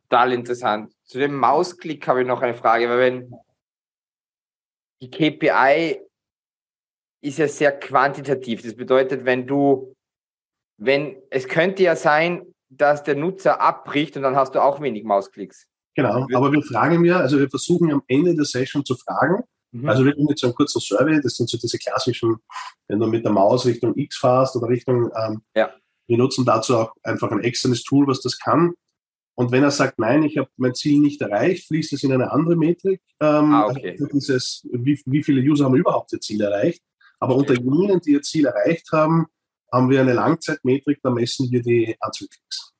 Total 0.07 0.31
interessant. 0.31 0.93
Zu 1.03 1.19
dem 1.19 1.35
Mausklick 1.35 2.07
habe 2.07 2.21
ich 2.21 2.27
noch 2.27 2.41
eine 2.41 2.53
Frage, 2.53 2.87
weil 2.87 2.99
wenn 2.99 3.33
die 5.01 5.09
KPI 5.09 6.01
ist 7.21 7.39
ja 7.39 7.47
sehr 7.47 7.71
quantitativ. 7.71 8.61
Das 8.61 8.75
bedeutet, 8.75 9.25
wenn 9.25 9.47
du, 9.47 9.95
wenn, 10.77 11.17
es 11.29 11.47
könnte 11.47 11.83
ja 11.83 11.95
sein, 11.95 12.43
dass 12.69 13.03
der 13.03 13.15
Nutzer 13.15 13.61
abbricht 13.61 14.15
und 14.17 14.23
dann 14.23 14.35
hast 14.35 14.55
du 14.55 14.63
auch 14.63 14.81
wenig 14.81 15.03
Mausklicks. 15.03 15.67
Genau, 15.95 16.27
aber 16.33 16.51
wir 16.51 16.61
fragen 16.61 17.05
ja, 17.05 17.19
also 17.19 17.39
wir 17.39 17.49
versuchen 17.49 17.91
am 17.91 18.03
Ende 18.07 18.35
der 18.35 18.45
Session 18.45 18.83
zu 18.83 18.95
fragen, 18.95 19.43
mhm. 19.71 19.87
also 19.87 20.03
wirklich 20.03 20.27
mit 20.27 20.37
so 20.37 20.47
einem 20.47 20.55
kurzen 20.55 20.81
Survey, 20.81 21.21
das 21.21 21.35
sind 21.35 21.49
so 21.49 21.57
diese 21.57 21.77
klassischen, 21.77 22.35
wenn 22.87 22.99
du 22.99 23.07
mit 23.07 23.23
der 23.23 23.31
Maus 23.31 23.65
Richtung 23.65 23.95
X 23.95 24.17
fährst 24.17 24.55
oder 24.57 24.67
Richtung, 24.67 25.09
ähm, 25.15 25.41
ja. 25.55 25.73
wir 26.07 26.17
nutzen 26.17 26.45
dazu 26.45 26.75
auch 26.75 26.93
einfach 27.03 27.31
ein 27.31 27.39
externes 27.39 27.83
Tool, 27.83 28.07
was 28.07 28.21
das 28.21 28.37
kann. 28.37 28.73
Und 29.35 29.51
wenn 29.51 29.63
er 29.63 29.71
sagt, 29.71 29.99
nein, 29.99 30.23
ich 30.23 30.37
habe 30.37 30.49
mein 30.55 30.73
Ziel 30.73 30.99
nicht 30.99 31.21
erreicht, 31.21 31.67
fließt 31.67 31.93
es 31.93 32.03
in 32.03 32.13
eine 32.13 32.31
andere 32.31 32.55
Metrik. 32.55 33.01
Ähm, 33.19 33.53
ah, 33.53 33.67
okay. 33.67 33.91
also 33.91 34.05
dieses, 34.07 34.67
wie, 34.71 35.01
wie, 35.05 35.23
viele 35.23 35.41
User 35.41 35.65
haben 35.65 35.75
überhaupt 35.75 36.13
ihr 36.13 36.21
Ziel 36.21 36.41
erreicht? 36.41 36.81
Aber 37.19 37.35
okay. 37.35 37.57
unter 37.57 37.61
jenen, 37.61 37.99
die 37.99 38.11
ihr 38.11 38.21
Ziel 38.21 38.45
erreicht 38.45 38.91
haben, 38.93 39.27
haben 39.71 39.89
wir 39.89 39.99
eine 39.99 40.13
Langzeitmetrik, 40.13 40.99
da 41.03 41.09
messen 41.09 41.51
wir 41.51 41.61
die 41.61 41.95
Anzahlklicks. 41.99 42.73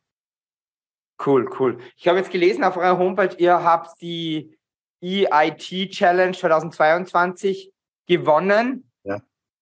Cool, 1.26 1.50
cool. 1.60 1.78
Ich 1.98 2.08
habe 2.08 2.20
jetzt 2.20 2.32
gelesen 2.32 2.64
auf 2.64 2.78
eurer 2.78 2.98
Homepage, 2.98 3.36
ihr 3.38 3.64
habt 3.64 4.02
die 4.02 4.58
EIT 5.02 5.92
Challenge 5.92 6.36
2022 6.36 7.72
gewonnen. 8.08 8.90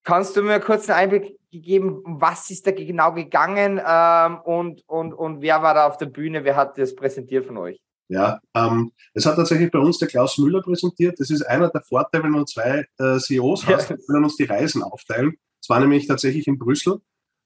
Kannst 0.04 0.36
du 0.36 0.42
mir 0.42 0.60
kurz 0.60 0.90
einen 0.90 1.00
Einblick 1.00 1.40
gegeben, 1.52 2.02
was 2.06 2.50
ist 2.50 2.68
da 2.68 2.72
genau 2.72 3.14
gegangen 3.14 3.80
ähm, 3.86 4.40
und, 4.42 4.84
und, 4.88 5.14
und 5.14 5.42
wer 5.42 5.62
war 5.62 5.74
da 5.74 5.88
auf 5.88 5.98
der 5.98 6.08
Bühne, 6.08 6.44
wer 6.44 6.56
hat 6.56 6.78
das 6.78 6.96
präsentiert 6.96 7.46
von 7.46 7.58
euch? 7.58 7.82
Ja, 8.10 8.40
ähm, 8.54 8.92
es 9.14 9.26
hat 9.26 9.38
tatsächlich 9.38 9.72
bei 9.72 9.80
uns 9.80 9.98
der 9.98 10.10
Klaus 10.10 10.38
Müller 10.38 10.62
präsentiert. 10.62 11.20
Das 11.20 11.30
ist 11.30 11.44
einer 11.44 11.70
der 11.70 11.82
Vorteile, 11.82 12.26
wenn 12.26 12.34
du 12.34 12.44
zwei 12.44 12.86
äh, 13.00 13.18
CEOs 13.18 13.66
hast, 13.66 13.90
ja. 13.90 13.98
können 14.08 14.26
uns 14.26 14.36
die 14.36 14.44
Reisen 14.44 14.84
aufteilen. 14.84 15.36
Es 15.62 15.70
war 15.70 15.80
nämlich 15.80 16.06
tatsächlich 16.06 16.48
in 16.48 16.60
Brüssel. 16.60 17.00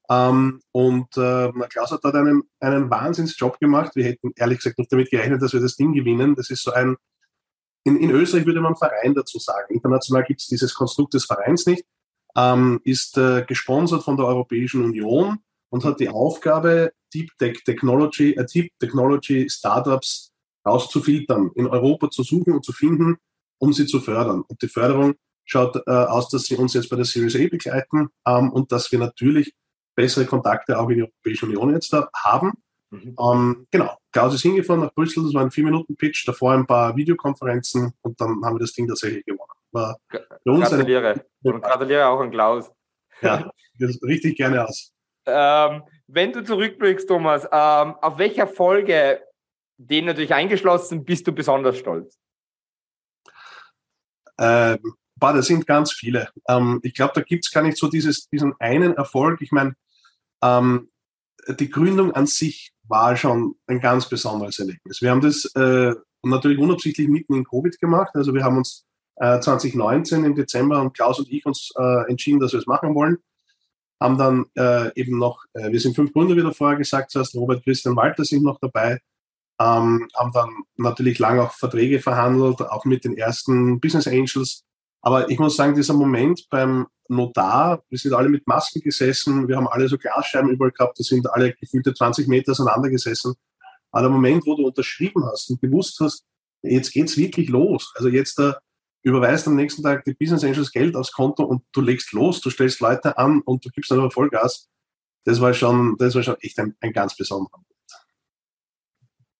Ähm, 0.10 0.62
und 0.72 1.16
äh, 1.18 1.52
Klaus 1.70 1.92
hat 1.92 2.04
dort 2.04 2.16
einen, 2.16 2.44
einen 2.60 2.90
Wahnsinnsjob 2.90 3.60
gemacht. 3.60 3.92
Wir 3.96 4.06
hätten 4.06 4.32
ehrlich 4.36 4.60
gesagt 4.60 4.80
nicht 4.80 4.92
damit 4.92 5.12
gerechnet, 5.12 5.42
dass 5.42 5.54
wir 5.54 5.60
das 5.60 5.76
Ding 5.76 5.94
gewinnen. 5.94 6.34
Das 6.36 6.50
ist 6.50 6.64
so 6.64 6.72
ein, 6.72 6.96
in, 7.84 7.98
in 8.00 8.10
Österreich 8.10 8.46
würde 8.46 8.62
man 8.62 8.76
Verein 8.76 9.14
dazu 9.14 9.38
sagen. 9.38 9.74
International 9.74 10.24
gibt 10.24 10.42
es 10.42 10.48
dieses 10.48 10.74
Konstrukt 10.74 11.14
des 11.14 11.26
Vereins 11.26 11.68
nicht 11.68 11.84
ähm, 12.38 12.80
ist 12.84 13.18
äh, 13.18 13.44
gesponsert 13.48 14.04
von 14.04 14.16
der 14.16 14.28
Europäischen 14.28 14.84
Union 14.84 15.40
und 15.70 15.84
hat 15.84 16.00
die 16.00 16.10
Aufgabe, 16.10 16.94
Deep 17.14 17.32
Tech 17.38 17.64
Technology, 17.66 18.34
äh, 18.34 18.46
Deep 18.46 18.72
Technology 18.80 19.50
Startups 19.50 20.32
rauszufiltern, 20.66 21.52
in 21.56 21.68
Europa 21.68 22.10
zu 22.10 22.24
suchen 22.24 22.54
und 22.54 22.64
zu 22.64 22.74
finden, 22.74 23.18
um 23.60 23.74
sie 23.74 23.88
zu 23.88 24.00
fördern. 24.00 24.44
Und 24.48 24.62
die 24.62 24.68
Förderung 24.68 25.16
schaut 25.46 25.76
äh, 25.88 25.92
aus, 25.92 26.30
dass 26.30 26.44
sie 26.44 26.56
uns 26.56 26.74
jetzt 26.74 26.90
bei 26.90 26.96
der 26.96 27.06
Series 27.06 27.36
A 27.36 27.48
begleiten 27.50 28.10
ähm, 28.28 28.52
und 28.52 28.72
dass 28.72 28.92
wir 28.92 29.00
natürlich 29.00 29.54
bessere 29.96 30.26
Kontakte 30.26 30.78
auch 30.78 30.90
in 30.90 30.98
die 30.98 31.04
Europäische 31.04 31.46
Union 31.48 31.74
jetzt 31.74 31.92
da 31.92 32.10
haben. 32.16 32.54
Mhm. 32.92 33.16
Ähm, 33.20 33.68
genau, 33.72 33.98
Klaus 34.12 34.36
ist 34.36 34.44
hingefahren 34.44 34.82
nach 34.82 34.94
Brüssel, 34.94 35.24
das 35.24 35.34
war 35.34 35.42
ein 35.42 35.52
Vier-Minuten-Pitch, 35.52 36.28
davor 36.28 36.54
ein 36.54 36.68
paar 36.68 36.96
Videokonferenzen 36.96 37.94
und 38.02 38.22
dann 38.22 38.44
haben 38.44 38.56
wir 38.56 38.60
das 38.60 38.74
Ding 38.74 38.88
tatsächlich 38.88 39.26
gewonnen. 39.26 39.47
War 39.78 39.98
gratuliere. 40.10 41.26
Und 41.44 41.62
gratuliere 41.62 42.08
auch 42.08 42.20
an 42.20 42.32
Klaus. 42.32 42.72
Ja, 43.22 43.50
das 43.80 44.00
richtig 44.02 44.38
gerne 44.38 44.68
aus. 44.68 44.92
Ähm, 45.26 45.84
wenn 46.08 46.32
du 46.32 46.44
zurückblickst, 46.44 47.08
Thomas, 47.08 47.46
ähm, 47.46 47.96
auf 48.02 48.18
welcher 48.18 48.48
Folge, 48.48 49.22
den 49.78 50.06
natürlich 50.06 50.34
eingeschlossen, 50.34 51.06
bist 51.06 51.28
du 51.28 51.32
besonders 51.32 51.78
stolz? 51.78 52.18
Ähm, 54.40 54.80
boah, 55.16 55.34
das 55.34 55.48
sind 55.48 55.68
ganz 55.68 55.92
viele. 55.92 56.30
Ähm, 56.48 56.80
ich 56.84 56.94
glaube, 56.94 57.14
da 57.16 57.22
gibt 57.22 57.46
es 57.46 57.52
gar 57.52 57.62
nicht 57.62 57.78
so 57.78 57.88
dieses, 57.88 58.28
diesen 58.30 58.54
einen 58.60 58.96
Erfolg. 58.96 59.42
Ich 59.42 59.52
meine, 59.52 59.76
ähm, 60.42 60.90
die 61.48 61.70
Gründung 61.70 62.14
an 62.14 62.26
sich 62.26 62.72
war 62.88 63.16
schon 63.16 63.56
ein 63.68 63.80
ganz 63.80 64.10
besonderes 64.10 64.60
Erlebnis. 64.60 65.02
Wir 65.02 65.12
haben 65.12 65.22
das 65.22 65.46
äh, 65.56 65.94
natürlich 66.24 66.58
unabsichtlich 66.58 67.08
mitten 67.08 67.36
in 67.36 67.44
Covid 67.44 67.80
gemacht. 67.80 68.12
Also 68.16 68.34
wir 68.34 68.44
haben 68.44 68.58
uns 68.58 68.87
2019 69.20 70.24
äh, 70.24 70.28
im 70.28 70.36
Dezember 70.36 70.78
haben 70.78 70.94
Klaus 70.94 71.20
und 71.20 71.32
ich 71.32 71.46
uns 71.46 71.72
äh, 71.78 72.10
entschieden, 72.10 72.40
dass 72.40 72.54
wir 72.54 72.60
es 72.60 72.68
machen 72.68 72.94
wollen. 72.94 73.18
Haben 74.00 74.18
dann 74.18 74.46
äh, 74.56 74.94
eben 75.00 75.18
noch, 75.18 75.44
äh, 75.54 75.72
wir 75.72 75.80
sind 75.80 75.96
fünf 75.96 76.14
Gründer, 76.14 76.36
wie 76.36 76.42
du 76.42 76.54
vorher 76.54 76.78
gesagt 76.78 77.16
hast, 77.16 77.34
Robert, 77.36 77.64
Christian, 77.64 77.96
Walter 77.96 78.24
sind 78.24 78.44
noch 78.44 78.60
dabei. 78.60 79.00
Ähm, 79.60 80.08
haben 80.16 80.32
dann 80.34 80.50
natürlich 80.76 81.18
lange 81.18 81.42
auch 81.42 81.52
Verträge 81.52 82.00
verhandelt, 82.00 82.62
auch 82.62 82.86
mit 82.86 83.06
den 83.06 83.18
ersten 83.18 83.80
Business 83.80 84.08
Angels. 84.08 84.64
Aber 85.02 85.30
ich 85.32 85.40
muss 85.40 85.56
sagen, 85.56 85.74
dieser 85.74 85.96
Moment 85.96 86.46
beim 86.52 86.86
Notar, 87.10 87.82
wir 87.90 87.98
sind 87.98 88.14
alle 88.14 88.30
mit 88.30 88.46
Masken 88.46 88.82
gesessen, 88.82 89.48
wir 89.48 89.58
haben 89.58 89.68
alle 89.68 89.88
so 89.88 89.98
Glasscheiben 89.98 90.52
überall 90.52 90.72
gehabt, 90.72 91.00
die 91.00 91.04
sind 91.04 91.28
alle 91.32 91.54
gefühlte 91.54 91.94
20 91.94 92.28
Meter 92.28 92.52
auseinander 92.52 92.90
gesessen. 92.90 93.34
Aber 93.92 94.04
der 94.04 94.12
Moment, 94.12 94.46
wo 94.46 94.56
du 94.56 94.68
unterschrieben 94.68 95.26
hast 95.26 95.50
und 95.50 95.60
gewusst 95.60 96.00
hast, 96.02 96.24
jetzt 96.62 96.92
geht's 96.92 97.18
wirklich 97.18 97.50
los. 97.50 97.94
Also 97.96 98.10
jetzt 98.10 98.38
da 98.38 98.60
überweist 99.04 99.48
am 99.48 99.56
nächsten 99.56 99.84
Tag 99.84 100.04
die 100.06 100.14
Business 100.14 100.44
Angels 100.44 100.72
Geld 100.72 100.96
aufs 100.96 101.12
Konto 101.12 101.44
und 101.44 101.64
du 101.72 101.82
legst 101.82 102.12
los, 102.14 102.42
du 102.42 102.50
stellst 102.50 102.80
Leute 102.80 103.18
an 103.18 103.42
und 103.42 103.64
du 103.66 103.70
gibst 103.70 103.92
dann 103.92 104.00
aber 104.00 104.12
Vollgas. 104.12 104.70
das 105.24 105.42
war 105.42 105.54
schon, 105.54 105.96
das 105.98 106.16
war 106.16 106.24
schon 106.24 106.38
echt 106.42 106.60
ein, 106.60 106.76
ein 106.82 106.94
ganz 106.94 107.16
besonderer 107.16 107.58
Moment. 107.58 107.68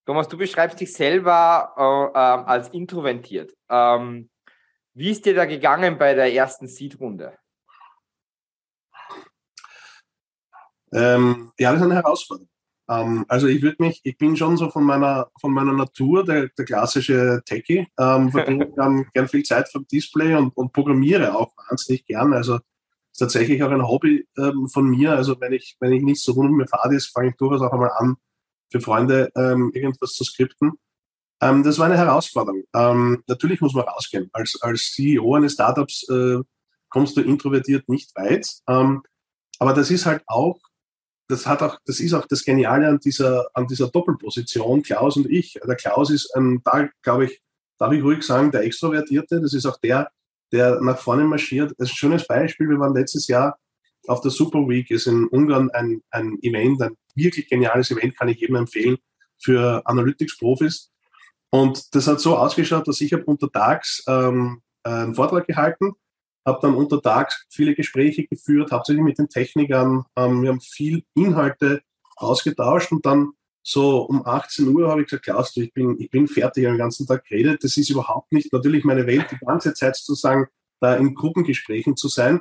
Thomas, 0.06 0.28
du 0.28 0.38
beschreibst 0.38 0.80
dich 0.80 0.92
selber 0.92 1.74
äh, 1.76 2.18
äh, 2.18 2.50
als 2.50 2.70
introvertiert. 2.70 3.52
Ähm, 3.68 4.30
wie 4.94 5.10
ist 5.10 5.26
dir 5.26 5.34
da 5.34 5.44
gegangen 5.44 5.98
bei 5.98 6.14
der 6.14 6.32
ersten 6.32 6.66
Seed-Runde? 6.66 7.38
Ähm, 10.92 11.52
ja, 11.58 11.72
das 11.72 11.80
ist 11.80 11.84
eine 11.84 11.96
Herausforderung. 11.96 12.48
Ähm, 12.88 13.24
also 13.28 13.46
ich 13.46 13.62
würde 13.62 13.82
mich, 13.82 14.00
ich 14.04 14.16
bin 14.16 14.36
schon 14.36 14.56
so 14.56 14.70
von 14.70 14.84
meiner, 14.84 15.28
von 15.40 15.52
meiner 15.52 15.72
Natur 15.72 16.24
der, 16.24 16.48
der 16.48 16.64
klassische 16.64 17.42
Techie, 17.44 17.86
ähm, 17.98 18.30
verbringe 18.30 18.70
gern, 18.74 19.06
gern 19.12 19.28
viel 19.28 19.42
Zeit 19.42 19.68
vom 19.68 19.86
Display 19.86 20.34
und, 20.34 20.56
und 20.56 20.72
programmiere 20.72 21.36
auch 21.36 21.52
wahnsinnig 21.68 22.04
gern. 22.06 22.32
Also 22.32 22.56
ist 22.56 23.18
tatsächlich 23.18 23.62
auch 23.62 23.70
ein 23.70 23.86
Hobby 23.86 24.26
ähm, 24.38 24.68
von 24.68 24.88
mir. 24.88 25.12
Also 25.12 25.40
wenn 25.40 25.52
ich, 25.52 25.76
wenn 25.80 25.92
ich 25.92 26.02
nicht 26.02 26.22
so 26.22 26.32
rund 26.32 26.50
mit 26.50 26.58
mir 26.58 26.68
fahre 26.68 26.94
ist, 26.94 27.08
fange 27.08 27.30
ich 27.30 27.36
durchaus 27.36 27.62
auch 27.62 27.72
einmal 27.72 27.92
an, 27.96 28.16
für 28.70 28.80
Freunde 28.80 29.30
ähm, 29.36 29.70
irgendwas 29.74 30.12
zu 30.12 30.24
skripten. 30.24 30.72
Ähm, 31.40 31.62
das 31.62 31.78
war 31.78 31.86
eine 31.86 31.96
Herausforderung. 31.96 32.64
Ähm, 32.74 33.22
natürlich 33.26 33.60
muss 33.60 33.74
man 33.74 33.84
rausgehen. 33.84 34.30
Als, 34.32 34.58
als 34.60 34.92
CEO 34.92 35.34
eines 35.34 35.54
Startups 35.54 36.08
äh, 36.08 36.38
kommst 36.88 37.16
du 37.16 37.20
introvertiert 37.20 37.88
nicht 37.88 38.14
weit. 38.16 38.48
Ähm, 38.68 39.02
aber 39.58 39.72
das 39.72 39.90
ist 39.90 40.06
halt 40.06 40.22
auch 40.26 40.58
das 41.28 41.46
hat 41.46 41.62
auch, 41.62 41.78
das 41.84 42.00
ist 42.00 42.14
auch 42.14 42.26
das 42.26 42.44
Geniale 42.44 42.88
an 42.88 42.98
dieser, 42.98 43.48
an 43.52 43.66
dieser 43.66 43.88
Doppelposition, 43.88 44.82
Klaus 44.82 45.16
und 45.16 45.30
ich. 45.30 45.58
Der 45.64 45.76
Klaus 45.76 46.10
ist 46.10 46.34
ein, 46.34 46.62
da 46.64 46.88
glaube 47.02 47.26
ich, 47.26 47.42
darf 47.78 47.92
ich 47.92 48.02
ruhig 48.02 48.22
sagen, 48.22 48.50
der 48.50 48.62
Extrovertierte. 48.62 49.40
Das 49.40 49.52
ist 49.52 49.66
auch 49.66 49.76
der, 49.78 50.10
der 50.52 50.80
nach 50.80 50.98
vorne 50.98 51.24
marschiert. 51.24 51.74
Das 51.76 51.88
ist 51.88 51.94
ein 51.94 51.98
schönes 51.98 52.26
Beispiel. 52.26 52.68
Wir 52.68 52.78
waren 52.78 52.94
letztes 52.94 53.28
Jahr 53.28 53.58
auf 54.06 54.22
der 54.22 54.30
Super 54.30 54.60
Week, 54.60 54.90
ist 54.90 55.06
in 55.06 55.26
Ungarn 55.26 55.70
ein, 55.70 56.02
ein 56.10 56.38
Event, 56.42 56.80
ein 56.80 56.96
wirklich 57.14 57.48
geniales 57.48 57.90
Event, 57.90 58.16
kann 58.16 58.28
ich 58.28 58.40
jedem 58.40 58.56
empfehlen, 58.56 58.96
für 59.38 59.82
Analytics-Profis. 59.86 60.90
Und 61.50 61.94
das 61.94 62.06
hat 62.06 62.20
so 62.20 62.36
ausgeschaut, 62.36 62.88
dass 62.88 63.00
ich 63.02 63.12
habe 63.12 63.24
untertags 63.24 64.02
ähm, 64.08 64.62
einen 64.82 65.14
Vortrag 65.14 65.46
gehalten 65.46 65.92
habe 66.48 66.58
dann 66.62 66.74
untertags 66.74 67.46
viele 67.50 67.74
Gespräche 67.74 68.26
geführt, 68.26 68.72
hauptsächlich 68.72 69.04
mit 69.04 69.18
den 69.18 69.28
Technikern. 69.28 70.04
Ähm, 70.16 70.42
wir 70.42 70.50
haben 70.50 70.60
viel 70.60 71.04
Inhalte 71.14 71.82
ausgetauscht 72.16 72.90
und 72.92 73.06
dann 73.06 73.32
so 73.62 74.00
um 74.00 74.26
18 74.26 74.68
Uhr 74.68 74.88
habe 74.88 75.02
ich 75.02 75.08
gesagt, 75.08 75.26
Klaus, 75.26 75.56
ich 75.56 75.72
bin, 75.72 75.96
ich 76.00 76.10
bin 76.10 76.26
fertig, 76.26 76.64
den 76.64 76.78
ganzen 76.78 77.06
Tag 77.06 77.24
geredet. 77.24 77.62
Das 77.62 77.76
ist 77.76 77.90
überhaupt 77.90 78.32
nicht 78.32 78.52
natürlich 78.52 78.84
meine 78.84 79.06
Welt, 79.06 79.26
die 79.30 79.44
ganze 79.44 79.74
Zeit 79.74 79.96
sozusagen 79.96 80.46
da 80.80 80.94
in 80.94 81.14
Gruppengesprächen 81.14 81.96
zu 81.96 82.08
sein. 82.08 82.40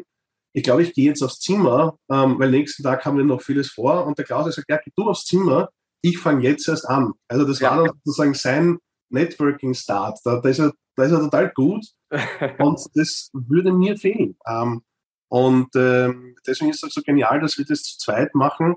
Ich 0.53 0.63
glaube, 0.63 0.83
ich 0.83 0.93
gehe 0.93 1.05
jetzt 1.05 1.21
aufs 1.21 1.39
Zimmer, 1.39 1.97
ähm, 2.09 2.39
weil 2.39 2.51
nächsten 2.51 2.83
Tag 2.83 3.05
haben 3.05 3.17
wir 3.17 3.25
noch 3.25 3.41
vieles 3.41 3.69
vor. 3.69 4.05
Und 4.05 4.17
der 4.17 4.25
Klaus 4.25 4.41
hat 4.41 4.47
gesagt, 4.47 4.69
ja, 4.69 4.77
geh 4.77 4.91
du 4.95 5.09
aufs 5.09 5.25
Zimmer, 5.25 5.69
ich 6.01 6.17
fange 6.17 6.43
jetzt 6.43 6.67
erst 6.67 6.87
an. 6.87 7.13
Also 7.27 7.45
das 7.45 7.59
ja. 7.59 7.71
war 7.71 7.83
dann 7.83 7.95
sozusagen 8.03 8.33
sein 8.33 8.79
Networking-Start. 9.09 10.19
Da, 10.23 10.39
da, 10.39 10.49
ist 10.49 10.59
er, 10.59 10.73
da 10.95 11.03
ist 11.03 11.11
er 11.11 11.19
total 11.19 11.51
gut. 11.53 11.85
und 12.59 12.79
das 12.95 13.29
würde 13.33 13.71
mir 13.71 13.97
fehlen. 13.97 14.37
Ähm, 14.45 14.81
und 15.29 15.75
ähm, 15.75 16.35
deswegen 16.45 16.71
ist 16.71 16.83
es 16.83 16.93
so 16.93 17.01
genial, 17.01 17.39
dass 17.39 17.57
wir 17.57 17.65
das 17.65 17.83
zu 17.83 17.97
zweit 17.97 18.33
machen 18.33 18.75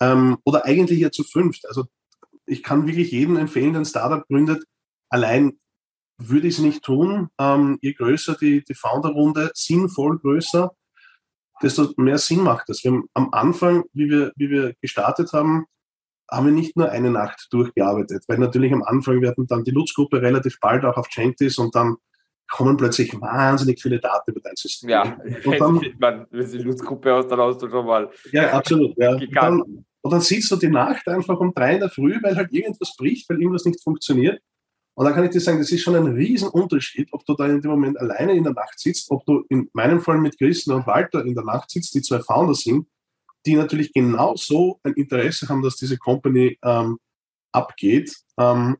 ähm, 0.00 0.38
oder 0.44 0.64
eigentlich 0.64 1.00
ja 1.00 1.10
zu 1.10 1.24
fünft. 1.24 1.66
Also 1.66 1.86
ich 2.46 2.62
kann 2.62 2.86
wirklich 2.86 3.10
jedem 3.10 3.36
empfehlen, 3.36 3.72
der 3.72 3.82
ein 3.82 3.86
Startup 3.86 4.26
gründet. 4.26 4.64
Allein 5.10 5.58
würde 6.18 6.48
ich 6.48 6.54
es 6.54 6.60
nicht 6.60 6.82
tun. 6.82 7.28
Ähm, 7.38 7.78
je 7.80 7.92
größer 7.92 8.36
die, 8.36 8.64
die 8.64 8.74
Founder-Runde, 8.74 9.50
sinnvoll 9.54 10.18
größer, 10.18 10.72
desto 11.62 11.92
mehr 11.96 12.18
Sinn 12.18 12.42
macht 12.42 12.68
das. 12.68 12.82
Wir 12.84 12.92
haben 12.92 13.08
am 13.14 13.32
Anfang, 13.32 13.84
wie 13.92 14.08
wir, 14.08 14.32
wie 14.36 14.50
wir 14.50 14.74
gestartet 14.80 15.32
haben, 15.32 15.66
haben 16.30 16.46
wir 16.46 16.52
nicht 16.52 16.76
nur 16.76 16.90
eine 16.90 17.10
Nacht 17.10 17.48
durchgearbeitet, 17.50 18.24
weil 18.28 18.38
natürlich 18.38 18.72
am 18.72 18.82
Anfang, 18.82 19.24
hatten 19.26 19.46
dann 19.46 19.64
die 19.64 19.72
Nutzgruppe 19.72 20.20
relativ 20.20 20.58
bald 20.60 20.84
auch 20.84 20.96
auf 20.96 21.08
Gentis 21.08 21.58
und 21.58 21.74
dann 21.74 21.96
kommen 22.50 22.76
plötzlich 22.76 23.18
wahnsinnig 23.20 23.80
viele 23.80 24.00
Daten 24.00 24.30
über 24.30 24.40
dein 24.40 24.56
System. 24.56 24.90
Ja, 24.90 25.18
und 25.44 25.60
dann, 25.60 25.80
man, 25.98 26.26
wenn 26.30 26.50
die 26.50 26.64
Nutzgruppe 26.64 27.14
aus, 27.14 27.28
dann 27.28 27.40
hast 27.40 27.62
du 27.62 27.68
schon 27.68 27.86
mal. 27.86 28.10
Ja, 28.32 28.52
absolut. 28.52 28.96
Ja. 28.96 29.12
Und, 29.18 29.34
dann, 29.34 29.62
und 30.00 30.12
dann 30.12 30.20
sitzt 30.20 30.50
du 30.50 30.56
die 30.56 30.68
Nacht 30.68 31.06
einfach 31.08 31.38
um 31.40 31.52
drei 31.52 31.74
in 31.74 31.80
der 31.80 31.90
Früh, 31.90 32.16
weil 32.22 32.36
halt 32.36 32.52
irgendwas 32.52 32.96
bricht, 32.96 33.28
weil 33.28 33.40
irgendwas 33.40 33.64
nicht 33.64 33.82
funktioniert. 33.82 34.40
Und 34.94 35.04
dann 35.04 35.14
kann 35.14 35.24
ich 35.24 35.30
dir 35.30 35.40
sagen, 35.40 35.58
das 35.58 35.70
ist 35.70 35.82
schon 35.82 35.96
ein 35.96 36.06
Riesenunterschied, 36.06 37.08
ob 37.12 37.24
du 37.24 37.34
da 37.34 37.46
in 37.46 37.60
dem 37.60 37.70
Moment 37.70 37.98
alleine 37.98 38.32
in 38.32 38.44
der 38.44 38.52
Nacht 38.52 38.78
sitzt, 38.78 39.10
ob 39.10 39.24
du 39.26 39.44
in 39.48 39.68
meinem 39.72 40.00
Fall 40.00 40.18
mit 40.18 40.38
Christen 40.38 40.72
und 40.72 40.86
Walter 40.86 41.24
in 41.24 41.34
der 41.34 41.44
Nacht 41.44 41.70
sitzt, 41.70 41.94
die 41.94 42.02
zwei 42.02 42.20
Founder 42.20 42.54
sind, 42.54 42.86
die 43.46 43.54
natürlich 43.54 43.92
genauso 43.92 44.80
ein 44.82 44.94
Interesse 44.94 45.48
haben, 45.48 45.62
dass 45.62 45.76
diese 45.76 45.98
Company 45.98 46.58
ähm, 46.62 46.98
abgeht. 47.52 48.14
Ähm, 48.38 48.76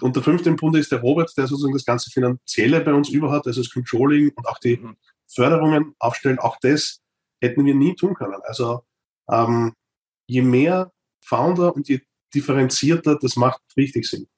und 0.00 0.16
der 0.16 0.22
fünfte 0.22 0.48
im 0.48 0.56
Bunde 0.56 0.78
ist 0.78 0.90
der 0.90 1.00
Robert, 1.00 1.32
der 1.36 1.46
sozusagen 1.46 1.74
das 1.74 1.84
ganze 1.84 2.10
Finanzielle 2.10 2.80
bei 2.80 2.92
uns 2.92 3.08
über 3.08 3.30
hat, 3.30 3.46
also 3.46 3.62
das 3.62 3.72
Controlling 3.72 4.32
und 4.34 4.46
auch 4.46 4.58
die 4.58 4.76
mhm. 4.76 4.96
Förderungen 5.28 5.94
aufstellen. 5.98 6.38
Auch 6.38 6.56
das 6.60 7.00
hätten 7.40 7.64
wir 7.64 7.74
nie 7.74 7.94
tun 7.94 8.14
können. 8.14 8.40
Also 8.44 8.82
ähm, 9.30 9.74
je 10.26 10.42
mehr 10.42 10.92
Founder 11.24 11.74
und 11.74 11.88
je 11.88 12.00
differenzierter, 12.34 13.18
das 13.20 13.36
macht 13.36 13.62
richtig 13.76 14.08
Sinn. 14.08 14.28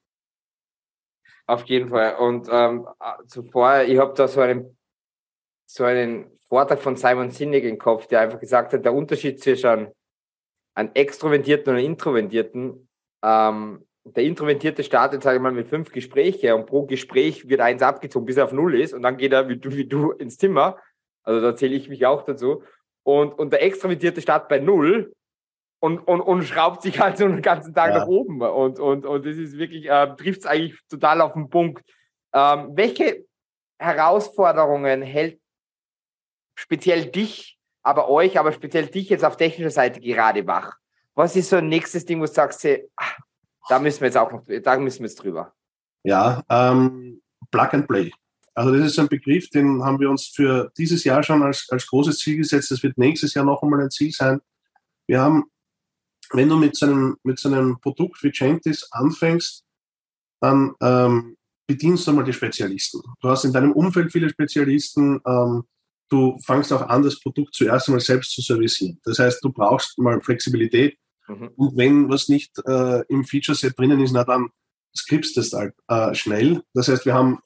Auf 1.47 1.65
jeden 1.65 1.89
Fall. 1.89 2.15
Und 2.17 2.47
ähm, 2.51 2.87
zuvor, 3.27 3.81
ich 3.81 3.97
habe 3.97 4.13
da 4.13 4.27
so 4.27 4.41
einen, 4.41 4.77
so 5.65 5.83
einen 5.83 6.38
Vortrag 6.49 6.79
von 6.79 6.95
Simon 6.95 7.31
Sinek 7.31 7.63
im 7.63 7.77
Kopf, 7.77 8.07
der 8.07 8.21
einfach 8.21 8.39
gesagt 8.39 8.73
hat, 8.73 8.83
der 8.83 8.93
Unterschied 8.93 9.41
zwischen 9.41 9.87
einem 10.73 10.91
Extrovertierten 10.93 11.71
und 11.71 11.77
einem 11.77 11.85
Introvertierten 11.85 12.89
ähm, 13.23 13.85
der 14.05 14.23
Introvertierte 14.23 14.83
startet, 14.83 15.23
sage 15.23 15.37
ich 15.37 15.41
mal, 15.41 15.51
mit 15.51 15.67
fünf 15.67 15.91
Gesprächen 15.91 16.53
und 16.53 16.65
pro 16.65 16.85
Gespräch 16.85 17.47
wird 17.47 17.61
eins 17.61 17.81
abgezogen, 17.81 18.25
bis 18.25 18.37
er 18.37 18.45
auf 18.45 18.53
Null 18.53 18.79
ist 18.79 18.93
und 18.93 19.03
dann 19.03 19.17
geht 19.17 19.33
er 19.33 19.49
wie 19.49 19.57
du, 19.57 19.71
wie 19.71 19.85
du 19.85 20.11
ins 20.11 20.37
Zimmer. 20.37 20.77
Also 21.23 21.41
da 21.41 21.55
zähle 21.55 21.75
ich 21.75 21.89
mich 21.89 22.05
auch 22.05 22.23
dazu. 22.23 22.63
Und, 23.03 23.37
und 23.37 23.51
der 23.51 23.61
Extrovertierte 23.61 24.21
startet 24.21 24.49
bei 24.49 24.59
Null 24.59 25.13
und, 25.79 25.99
und, 25.99 26.21
und 26.21 26.43
schraubt 26.43 26.81
sich 26.81 26.99
halt 26.99 27.17
so 27.17 27.27
den 27.27 27.41
ganzen 27.41 27.73
Tag 27.73 27.91
ja. 27.91 27.99
nach 27.99 28.07
oben. 28.07 28.41
Und, 28.41 28.79
und, 28.79 29.05
und 29.05 29.25
das 29.25 29.37
ist 29.37 29.57
wirklich, 29.57 29.89
äh, 29.89 30.15
trifft 30.15 30.41
es 30.41 30.45
eigentlich 30.45 30.79
total 30.89 31.21
auf 31.21 31.33
den 31.33 31.49
Punkt. 31.49 31.83
Ähm, 32.33 32.71
welche 32.73 33.25
Herausforderungen 33.79 35.01
hält 35.01 35.39
speziell 36.59 37.05
dich, 37.05 37.57
aber 37.83 38.09
euch, 38.09 38.37
aber 38.37 38.51
speziell 38.51 38.87
dich 38.87 39.09
jetzt 39.09 39.23
auf 39.23 39.37
technischer 39.37 39.71
Seite 39.71 40.01
gerade 40.01 40.45
wach? 40.45 40.75
Was 41.15 41.35
ist 41.35 41.49
so 41.49 41.55
ein 41.55 41.69
nächstes 41.69 42.05
Ding, 42.05 42.19
wo 42.19 42.25
du 42.25 42.31
sagst, 42.31 42.67
ach, 42.95 43.17
da 43.69 43.79
müssen 43.79 44.01
wir 44.01 44.07
jetzt 44.07 44.17
auch 44.17 44.31
noch, 44.31 44.43
da 44.45 44.77
müssen 44.77 44.99
wir 44.99 45.07
jetzt 45.07 45.23
drüber. 45.23 45.53
Ja, 46.03 46.43
ähm, 46.49 47.21
Plug 47.51 47.69
and 47.71 47.87
Play. 47.87 48.11
Also 48.53 48.73
das 48.73 48.87
ist 48.87 48.99
ein 48.99 49.07
Begriff, 49.07 49.49
den 49.49 49.83
haben 49.83 49.99
wir 49.99 50.09
uns 50.09 50.27
für 50.27 50.71
dieses 50.77 51.03
Jahr 51.03 51.23
schon 51.23 51.41
als, 51.43 51.67
als 51.69 51.87
großes 51.87 52.19
Ziel 52.19 52.37
gesetzt. 52.37 52.71
Das 52.71 52.83
wird 52.83 52.97
nächstes 52.97 53.33
Jahr 53.33 53.45
noch 53.45 53.63
einmal 53.63 53.81
ein 53.81 53.91
Ziel 53.91 54.11
sein. 54.11 54.41
Wir 55.07 55.21
haben, 55.21 55.45
wenn 56.31 56.49
du 56.49 56.57
mit 56.57 56.75
so 56.75 56.85
einem, 56.87 57.17
mit 57.23 57.39
so 57.39 57.47
einem 57.49 57.79
Produkt 57.79 58.21
wie 58.21 58.31
Gentis 58.31 58.87
anfängst, 58.91 59.63
dann 60.41 60.73
ähm, 60.81 61.37
bedienst 61.67 62.05
du 62.07 62.11
mal 62.11 62.23
die 62.23 62.33
Spezialisten. 62.33 63.01
Du 63.21 63.29
hast 63.29 63.45
in 63.45 63.53
deinem 63.53 63.71
Umfeld 63.71 64.11
viele 64.11 64.29
Spezialisten. 64.29 65.21
Ähm, 65.25 65.63
du 66.09 66.39
fangst 66.45 66.73
auch 66.73 66.81
an, 66.81 67.03
das 67.03 67.19
Produkt 67.19 67.53
zuerst 67.53 67.87
einmal 67.87 68.01
selbst 68.01 68.33
zu 68.33 68.41
servicieren. 68.41 68.99
Das 69.03 69.19
heißt, 69.19 69.43
du 69.43 69.51
brauchst 69.51 69.97
mal 69.97 70.19
Flexibilität. 70.21 70.97
Mhm. 71.27 71.49
Und 71.55 71.77
wenn 71.77 72.09
was 72.09 72.27
nicht 72.29 72.51
äh, 72.65 73.03
im 73.07 73.23
Feature-Set 73.23 73.77
drinnen 73.77 73.99
ist, 74.01 74.11
na 74.11 74.23
dann 74.23 74.49
skriptst 74.95 75.35
du 75.37 75.41
es 75.41 75.53
halt 75.53 75.73
äh, 75.87 76.13
schnell. 76.15 76.63
Das 76.73 76.87
heißt, 76.87 77.05
wir 77.05 77.13
haben, 77.13 77.39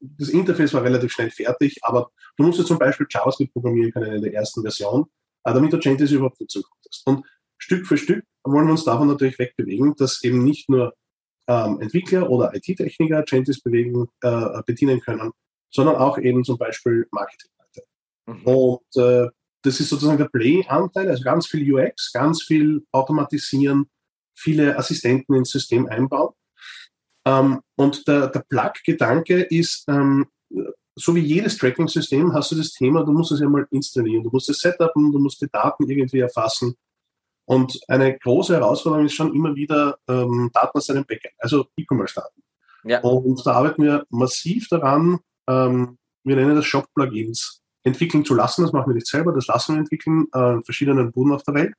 das 0.00 0.30
Interface 0.30 0.72
war 0.72 0.82
relativ 0.82 1.12
schnell 1.12 1.30
fertig, 1.30 1.78
aber 1.82 2.10
du 2.36 2.44
musst 2.44 2.66
zum 2.66 2.78
Beispiel 2.78 3.06
JavaScript 3.08 3.52
programmieren 3.52 3.92
können 3.92 4.14
in 4.14 4.22
der 4.22 4.34
ersten 4.34 4.62
Version, 4.62 5.06
äh, 5.44 5.52
damit 5.52 5.72
du 5.72 5.78
Gentis 5.78 6.10
überhaupt 6.10 6.40
dazu 6.40 6.62
kommst. 6.62 7.06
Und 7.06 7.26
Stück 7.58 7.86
für 7.86 7.98
Stück 7.98 8.24
wollen 8.44 8.66
wir 8.66 8.72
uns 8.72 8.84
davon 8.84 9.08
natürlich 9.08 9.38
wegbewegen, 9.38 9.94
dass 9.96 10.24
eben 10.24 10.42
nicht 10.42 10.70
nur 10.70 10.94
ähm, 11.46 11.80
Entwickler 11.80 12.30
oder 12.30 12.54
IT-Techniker 12.54 13.22
Gentis 13.24 13.60
bewegen, 13.60 14.08
äh, 14.22 14.62
bedienen 14.64 15.00
können, 15.00 15.32
sondern 15.70 15.96
auch 15.96 16.18
eben 16.18 16.44
zum 16.44 16.56
Beispiel 16.56 17.06
Marketing-Leute. 17.10 17.59
Mhm. 18.30 18.42
Und 18.44 18.96
äh, 18.96 19.28
das 19.62 19.80
ist 19.80 19.90
sozusagen 19.90 20.18
der 20.18 20.28
Play-Anteil, 20.28 21.08
also 21.08 21.22
ganz 21.22 21.46
viel 21.46 21.72
UX, 21.72 22.12
ganz 22.12 22.42
viel 22.42 22.84
automatisieren, 22.92 23.90
viele 24.34 24.78
Assistenten 24.78 25.34
ins 25.34 25.50
System 25.50 25.86
einbauen. 25.86 26.34
Ähm, 27.26 27.60
und 27.76 28.06
der, 28.08 28.28
der 28.28 28.44
Plug-Gedanke 28.48 29.42
ist, 29.42 29.84
ähm, 29.88 30.26
so 30.96 31.14
wie 31.14 31.20
jedes 31.20 31.58
Tracking-System 31.58 32.32
hast 32.32 32.52
du 32.52 32.56
das 32.56 32.72
Thema, 32.72 33.04
du 33.04 33.12
musst 33.12 33.32
es 33.32 33.40
ja 33.40 33.48
mal 33.48 33.66
installieren, 33.70 34.24
du 34.24 34.30
musst 34.30 34.48
es 34.48 34.60
setupen, 34.60 35.12
du 35.12 35.18
musst 35.18 35.40
die 35.40 35.48
Daten 35.50 35.88
irgendwie 35.88 36.20
erfassen. 36.20 36.74
Und 37.44 37.80
eine 37.88 38.18
große 38.18 38.54
Herausforderung 38.54 39.06
ist 39.06 39.14
schon 39.14 39.34
immer 39.34 39.54
wieder 39.54 39.98
ähm, 40.08 40.50
Daten 40.52 40.78
aus 40.78 40.88
einem 40.90 41.04
Backend, 41.04 41.34
also 41.38 41.66
E-Commerce-Daten. 41.76 42.42
Ja. 42.84 43.00
Und 43.00 43.44
da 43.44 43.52
arbeiten 43.52 43.82
wir 43.82 44.06
massiv 44.08 44.68
daran, 44.68 45.18
ähm, 45.48 45.98
wir 46.24 46.36
nennen 46.36 46.56
das 46.56 46.66
Shop-Plugins 46.66 47.59
entwickeln 47.82 48.24
zu 48.24 48.34
lassen. 48.34 48.62
Das 48.62 48.72
machen 48.72 48.90
wir 48.90 48.94
nicht 48.94 49.06
selber, 49.06 49.32
das 49.32 49.46
lassen 49.46 49.74
wir 49.74 49.80
entwickeln 49.80 50.26
äh, 50.34 50.54
in 50.54 50.62
verschiedenen 50.62 51.12
Buden 51.12 51.32
auf 51.32 51.42
der 51.42 51.54
Welt. 51.54 51.74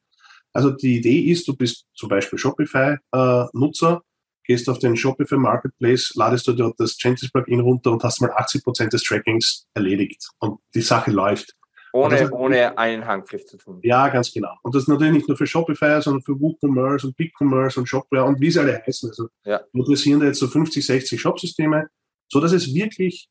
Also 0.53 0.71
die 0.71 0.97
Idee 0.97 1.19
ist, 1.19 1.47
du 1.47 1.55
bist 1.55 1.85
zum 1.93 2.09
Beispiel 2.09 2.37
Shopify-Nutzer, 2.37 3.93
äh, 3.93 4.07
gehst 4.45 4.67
auf 4.69 4.79
den 4.79 4.97
Shopify 4.97 5.37
Marketplace, 5.37 6.13
ladest 6.15 6.47
du 6.47 6.53
dort 6.53 6.79
das 6.79 6.97
Gentis 6.97 7.31
Plugin 7.31 7.61
runter 7.61 7.91
und 7.91 8.03
hast 8.03 8.21
mal 8.21 8.31
80 8.31 8.63
Prozent 8.63 8.93
des 8.93 9.03
Trackings 9.03 9.67
erledigt 9.73 10.29
und 10.39 10.59
die 10.73 10.81
Sache 10.81 11.11
läuft. 11.11 11.55
Ohne, 11.93 12.17
das, 12.17 12.31
ohne 12.31 12.77
einen 12.77 13.05
Handgriff 13.05 13.45
zu 13.45 13.57
tun. 13.57 13.79
Ja, 13.83 14.07
ganz 14.07 14.31
genau. 14.31 14.55
Und 14.63 14.73
das 14.73 14.83
ist 14.83 14.87
natürlich 14.87 15.13
nicht 15.13 15.27
nur 15.27 15.37
für 15.37 15.45
Shopify, 15.45 16.01
sondern 16.01 16.21
für 16.21 16.39
WooCommerce 16.39 17.07
und 17.07 17.17
BigCommerce 17.17 17.79
und 17.79 17.87
Shopware 17.87 18.23
und 18.23 18.39
wie 18.39 18.49
sie 18.49 18.59
alle 18.59 18.81
heißen. 18.85 19.09
Also 19.09 19.27
ja. 19.43 19.59
wir 19.73 19.83
adressieren 19.83 20.21
da 20.21 20.27
jetzt 20.27 20.39
so 20.39 20.47
50, 20.47 20.85
60 20.85 21.19
Shopsysteme, 21.19 21.87
so 22.29 22.39
dass 22.39 22.53
es 22.53 22.73
wirklich 22.73 23.27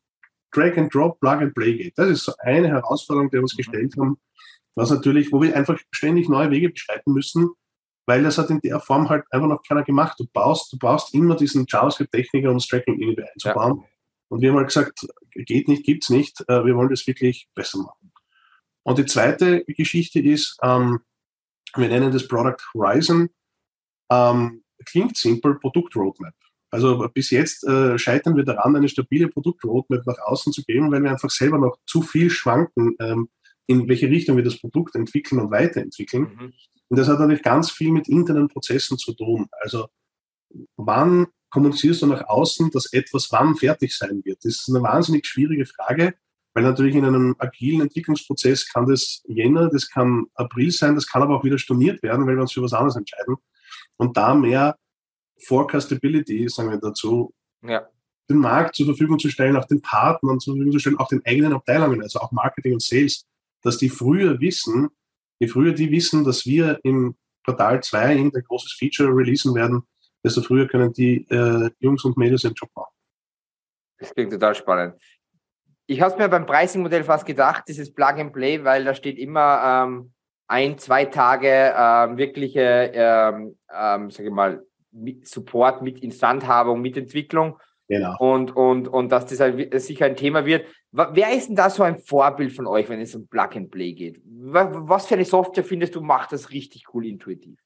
Drag 0.53 0.77
and 0.77 0.93
Drop, 0.93 1.21
Plug 1.21 1.43
and 1.43 1.55
Play 1.55 1.77
geht. 1.77 1.99
Das 1.99 2.09
ist 2.09 2.25
so 2.25 2.33
eine 2.39 2.69
Herausforderung, 2.69 3.31
die 3.31 3.35
wir 3.35 3.43
uns 3.43 3.55
mhm. 3.55 3.59
gestellt 3.59 3.95
haben, 3.99 4.19
was 4.75 4.91
natürlich, 4.91 5.33
wo 5.33 5.41
wir 5.43 5.57
einfach 5.57 5.79
ständig 5.91 6.29
neue 6.29 6.51
Wege 6.51 6.71
beschreiten 6.71 7.13
müssen, 7.13 7.51
weil 8.07 8.23
das 8.23 8.39
hat 8.39 8.51
in 8.51 8.61
der 8.61 8.81
Form 8.81 9.09
halt 9.09 9.25
einfach 9.31 9.49
noch 9.49 9.63
keiner 9.63 9.85
gemacht. 9.85 10.19
Du 10.19 10.27
baust, 10.33 10.73
du 10.73 10.79
brauchst 10.79 11.15
immer 11.15 11.37
diesen 11.37 11.67
JavaScript-Techniker, 11.69 12.51
um 12.51 12.57
das 12.57 12.67
Tracking 12.67 13.01
irgendwie 13.01 13.25
einzubauen. 13.25 13.81
Ja. 13.81 13.89
Und 14.29 14.41
wir 14.41 14.51
haben 14.51 14.59
halt 14.59 14.69
gesagt, 14.69 15.07
geht 15.35 15.69
nicht, 15.69 15.85
gibt's 15.85 16.11
nicht, 16.11 16.41
äh, 16.49 16.65
wir 16.65 16.77
wollen 16.77 16.89
das 16.89 17.07
wirklich 17.07 17.49
besser 17.55 17.79
machen. 17.79 18.13
Und 18.83 18.99
die 18.99 19.07
zweite 19.07 19.65
Geschichte 19.65 20.21
ist, 20.21 20.57
ähm, 20.63 21.01
wir 21.77 21.89
nennen 21.89 22.13
das 22.13 22.27
Product 22.27 22.57
Horizon, 22.75 23.29
ähm, 24.11 24.65
klingt 24.85 25.17
simpel, 25.17 25.59
Produkt 25.59 25.95
Roadmap. 25.97 26.35
Also 26.70 27.09
bis 27.12 27.30
jetzt 27.30 27.64
äh, 27.64 27.98
scheitern 27.98 28.37
wir 28.37 28.44
daran, 28.44 28.76
eine 28.76 28.88
stabile 28.88 29.28
Produktroadmap 29.28 30.06
nach 30.06 30.18
außen 30.18 30.52
zu 30.52 30.62
geben, 30.62 30.90
weil 30.92 31.02
wir 31.02 31.11
einfach 31.11 31.30
selber 31.30 31.59
noch 31.59 31.76
zu 31.87 32.02
viel 32.02 32.30
schwanken, 32.30 32.94
ähm, 33.00 33.28
in 33.66 33.88
welche 33.88 34.09
Richtung 34.09 34.37
wir 34.37 34.44
das 34.44 34.59
Produkt 34.59 34.94
entwickeln 34.94 35.40
und 35.40 35.50
weiterentwickeln. 35.50 36.22
Mhm. 36.22 36.52
Und 36.88 36.98
das 36.98 37.09
hat 37.09 37.18
natürlich 37.18 37.42
ganz 37.42 37.70
viel 37.70 37.92
mit 37.92 38.09
internen 38.09 38.48
Prozessen 38.48 38.98
zu 38.98 39.14
tun. 39.14 39.46
Also 39.61 39.88
wann 40.76 41.26
kommunizierst 41.50 42.02
du 42.02 42.06
nach 42.06 42.28
außen, 42.28 42.70
dass 42.70 42.92
etwas 42.92 43.30
wann 43.30 43.56
fertig 43.56 43.96
sein 43.96 44.22
wird? 44.24 44.44
Das 44.44 44.56
ist 44.56 44.68
eine 44.68 44.83
wahnsinnig 44.83 45.26
schwierige 45.26 45.66
Frage, 45.66 46.14
weil 46.54 46.64
natürlich 46.64 46.96
in 46.96 47.04
einem 47.04 47.37
agilen 47.38 47.83
Entwicklungsprozess 47.83 48.68
kann 48.72 48.87
das 48.87 49.22
Jänner, 49.28 49.68
das 49.70 49.88
kann 49.88 50.26
April 50.35 50.70
sein, 50.70 50.94
das 50.94 51.06
kann 51.06 51.22
aber 51.22 51.37
auch 51.37 51.44
wieder 51.44 51.59
storniert 51.59 52.02
werden, 52.02 52.26
weil 52.26 52.37
wir 52.37 52.42
uns 52.42 52.52
für 52.52 52.62
was 52.62 52.72
anderes 52.72 52.96
entscheiden. 52.96 53.37
Und 53.96 54.16
da 54.16 54.35
mehr 54.35 54.76
Forecastability, 55.46 56.48
sagen 56.48 56.70
wir 56.70 56.79
dazu, 56.79 57.33
ja. 57.62 57.88
den 58.29 58.38
Markt 58.38 58.76
zur 58.76 58.87
Verfügung 58.87 59.18
zu 59.18 59.29
stellen, 59.29 59.57
auch 59.57 59.66
den 59.66 59.83
Partnern 59.83 60.40
zur 60.40 60.55
Verfügung 60.55 60.72
zu 60.72 60.79
stellen, 60.79 60.98
auch 60.98 61.09
den 61.09 61.24
eigenen 61.24 61.53
Abteilungen, 61.53 62.03
also 62.03 62.20
auch 62.20 62.33
Marketing 62.33 62.74
und 62.74 62.83
Sales, 62.83 63.26
dass 63.62 63.79
die 63.79 63.88
früher 63.88 64.40
wissen, 64.40 64.88
je 65.38 65.48
früher 65.48 65.72
die 65.72 65.90
wissen, 65.90 66.24
dass 66.24 66.46
wir 66.46 66.81
im 66.83 67.16
Quartal 67.44 67.83
2 67.83 68.07
ein 68.07 68.31
großes 68.31 68.72
Feature 68.72 69.11
releasen 69.11 69.55
werden, 69.55 69.83
desto 70.24 70.42
früher 70.42 70.68
können 70.68 70.92
die 70.92 71.26
äh, 71.31 71.70
Jungs 71.79 72.05
und 72.05 72.16
Mädels 72.16 72.44
ihren 72.44 72.55
Job 72.55 72.70
machen. 72.74 72.92
Das 73.98 74.14
klingt 74.14 74.33
total 74.33 74.55
spannend. 74.55 74.94
Ich 75.87 76.00
habe 76.00 76.12
es 76.12 76.18
mir 76.18 76.29
beim 76.29 76.46
Pricing-Modell 76.46 77.05
fast 77.05 77.26
gedacht, 77.26 77.64
dieses 77.66 77.92
Plug 77.92 78.18
and 78.18 78.33
Play, 78.33 78.62
weil 78.62 78.85
da 78.85 78.94
steht 78.94 79.18
immer 79.18 79.85
ähm, 79.85 80.12
ein, 80.46 80.79
zwei 80.79 81.05
Tage 81.05 81.74
ähm, 81.76 82.16
wirkliche, 82.16 82.90
ähm, 82.94 83.59
ähm, 83.72 84.11
sage 84.11 84.29
ich 84.29 84.35
mal, 84.35 84.64
mit 84.92 85.29
Support, 85.29 85.83
mit 85.83 86.00
Instandhabung, 86.00 86.81
mit 86.81 86.96
Entwicklung. 86.96 87.59
Genau. 87.88 88.16
Und, 88.18 88.55
und, 88.55 88.87
und 88.87 89.11
dass 89.11 89.26
das 89.26 89.40
halt 89.40 89.81
sicher 89.83 90.07
ein 90.07 90.16
Thema 90.16 90.46
wird. 90.46 90.64
Wer 90.92 91.37
ist 91.37 91.48
denn 91.48 91.57
da 91.57 91.70
so 91.70 91.83
ein 91.83 91.98
Vorbild 91.98 92.53
von 92.53 92.66
euch, 92.66 92.88
wenn 92.88 93.00
es 93.00 93.14
um 93.14 93.26
Plug 93.26 93.50
and 93.55 93.70
Play 93.70 93.92
geht? 93.92 94.20
Was 94.24 95.07
für 95.07 95.14
eine 95.14 95.24
Software 95.24 95.64
findest 95.64 95.96
du, 95.96 96.00
macht 96.00 96.33
das 96.33 96.50
richtig 96.50 96.85
cool 96.94 97.07
intuitiv? 97.07 97.59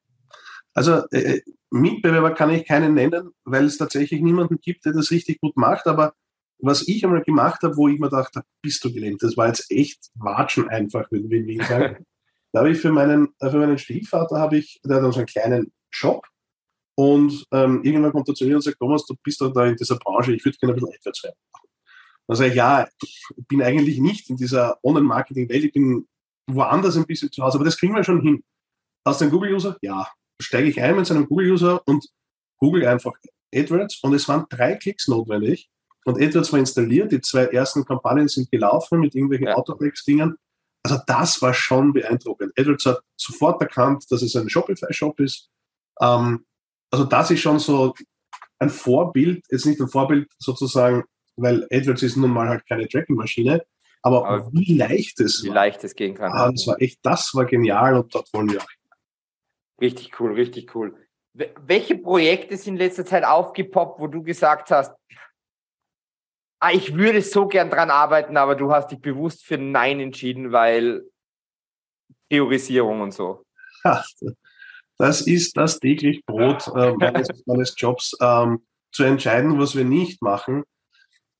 Also 0.72 1.02
äh, 1.12 1.36
äh, 1.36 1.42
Mitbewerber 1.70 2.32
kann 2.32 2.50
ich 2.50 2.66
keinen 2.66 2.94
nennen, 2.94 3.30
weil 3.44 3.64
es 3.64 3.78
tatsächlich 3.78 4.20
niemanden 4.20 4.58
gibt, 4.60 4.84
der 4.84 4.92
das 4.92 5.10
richtig 5.10 5.40
gut 5.40 5.56
macht. 5.56 5.86
Aber 5.86 6.14
was 6.58 6.86
ich 6.88 7.04
einmal 7.04 7.22
gemacht 7.22 7.62
habe, 7.62 7.76
wo 7.76 7.88
ich 7.88 7.98
mir 7.98 8.08
dachte, 8.08 8.42
bist 8.62 8.84
du 8.84 8.92
gelähmt, 8.92 9.22
das 9.22 9.36
war 9.36 9.46
jetzt 9.48 9.70
echt 9.70 10.10
Watschen 10.14 10.68
einfach, 10.68 11.06
wie 11.10 11.56
ich 11.56 11.66
sagen. 11.66 12.04
da 12.52 12.60
habe 12.60 12.70
ich 12.70 12.78
für 12.78 12.92
meinen, 12.92 13.28
für 13.40 13.58
meinen 13.58 13.78
Stiefvater, 13.78 14.38
habe 14.38 14.56
ich, 14.58 14.80
der 14.84 15.02
hat 15.02 15.12
so 15.12 15.18
einen 15.18 15.26
kleinen 15.26 15.72
Shop 15.90 16.26
und 16.96 17.46
ähm, 17.52 17.82
irgendwann 17.82 18.12
kommt 18.12 18.28
er 18.28 18.34
zu 18.34 18.44
mir 18.44 18.56
und 18.56 18.62
sagt, 18.62 18.78
Thomas, 18.78 19.04
du 19.06 19.14
bist 19.22 19.40
da 19.40 19.66
in 19.66 19.76
dieser 19.76 19.96
Branche, 19.96 20.34
ich 20.34 20.44
würde 20.44 20.56
gerne 20.58 20.74
ein 20.74 20.80
bisschen 20.80 20.94
AdWords 20.94 21.24
werden. 21.24 21.36
Dann 22.26 22.36
sage 22.36 22.50
ich, 22.50 22.56
ja, 22.56 22.88
ich 23.02 23.24
bin 23.48 23.62
eigentlich 23.62 23.98
nicht 23.98 24.30
in 24.30 24.36
dieser 24.36 24.78
Online-Marketing-Welt, 24.82 25.64
ich 25.64 25.72
bin 25.72 26.06
woanders 26.46 26.96
ein 26.96 27.06
bisschen 27.06 27.32
zu 27.32 27.42
Hause, 27.42 27.58
aber 27.58 27.64
das 27.64 27.78
kriegen 27.78 27.94
wir 27.94 28.04
schon 28.04 28.20
hin. 28.20 28.44
Hast 29.06 29.20
du 29.20 29.24
einen 29.24 29.32
Google-User? 29.32 29.76
Ja. 29.82 30.08
Steige 30.40 30.68
ich 30.68 30.80
ein 30.80 30.96
mit 30.96 31.06
seinem 31.06 31.26
Google-User 31.26 31.86
und 31.86 32.06
google 32.58 32.86
einfach 32.86 33.12
AdWords 33.54 34.00
und 34.02 34.14
es 34.14 34.28
waren 34.28 34.46
drei 34.48 34.74
Klicks 34.76 35.08
notwendig 35.08 35.68
und 36.04 36.20
AdWords 36.20 36.52
war 36.52 36.58
installiert, 36.60 37.12
die 37.12 37.20
zwei 37.20 37.46
ersten 37.46 37.84
Kampagnen 37.84 38.28
sind 38.28 38.50
gelaufen 38.50 39.00
mit 39.00 39.14
irgendwelchen 39.14 39.48
ja. 39.48 39.54
Autoflex-Dingern. 39.54 40.36
Also 40.82 41.00
das 41.06 41.40
war 41.40 41.54
schon 41.54 41.92
beeindruckend. 41.92 42.52
AdWords 42.58 42.86
hat 42.86 43.00
sofort 43.16 43.60
erkannt, 43.60 44.04
dass 44.10 44.22
es 44.22 44.36
ein 44.36 44.48
Shopify-Shop 44.48 45.18
ist. 45.20 45.50
Ähm, 46.00 46.44
also 46.94 47.04
das 47.04 47.28
ist 47.32 47.40
schon 47.40 47.58
so 47.58 47.92
ein 48.60 48.70
Vorbild, 48.70 49.44
jetzt 49.50 49.66
nicht 49.66 49.80
ein 49.80 49.88
Vorbild 49.88 50.30
sozusagen, 50.38 51.02
weil 51.34 51.66
AdWords 51.72 52.04
ist 52.04 52.16
nun 52.16 52.30
mal 52.30 52.48
halt 52.48 52.64
keine 52.68 52.86
Tracking-Maschine, 52.86 53.64
aber, 54.02 54.28
aber, 54.28 54.52
wie 54.52 54.76
leicht 54.76 55.18
es 55.18 55.42
wie 55.42 55.48
war. 55.48 55.56
leicht 55.56 55.82
es 55.82 55.96
gehen 55.96 56.14
kann. 56.14 56.30
Ah, 56.30 56.52
das 56.52 56.68
war 56.68 56.80
echt, 56.80 57.00
das 57.02 57.34
war 57.34 57.46
genial 57.46 57.96
und 57.96 58.14
dort 58.14 58.32
wollen 58.32 58.48
wir 58.48 58.62
auch. 58.62 58.66
Richtig 59.80 60.20
cool, 60.20 60.34
richtig 60.34 60.72
cool. 60.76 60.94
Welche 61.32 61.96
Projekte 61.96 62.56
sind 62.56 62.74
in 62.74 62.78
letzter 62.78 63.04
Zeit 63.04 63.24
aufgepoppt, 63.24 64.00
wo 64.00 64.06
du 64.06 64.22
gesagt 64.22 64.70
hast, 64.70 64.94
ah, 66.60 66.70
ich 66.70 66.96
würde 66.96 67.22
so 67.22 67.48
gern 67.48 67.70
dran 67.70 67.90
arbeiten, 67.90 68.36
aber 68.36 68.54
du 68.54 68.70
hast 68.70 68.92
dich 68.92 69.00
bewusst 69.00 69.44
für 69.44 69.58
Nein 69.58 69.98
entschieden, 69.98 70.52
weil 70.52 71.02
Priorisierung 72.28 73.00
und 73.00 73.12
so? 73.12 73.44
Das 74.98 75.22
ist 75.22 75.56
das 75.56 75.80
täglich 75.80 76.24
Brot 76.24 76.68
äh, 76.74 76.92
meines, 76.92 77.28
meines, 77.46 77.74
Jobs, 77.76 78.16
ähm, 78.20 78.60
zu 78.92 79.02
entscheiden, 79.02 79.58
was 79.58 79.74
wir 79.74 79.84
nicht 79.84 80.22
machen. 80.22 80.62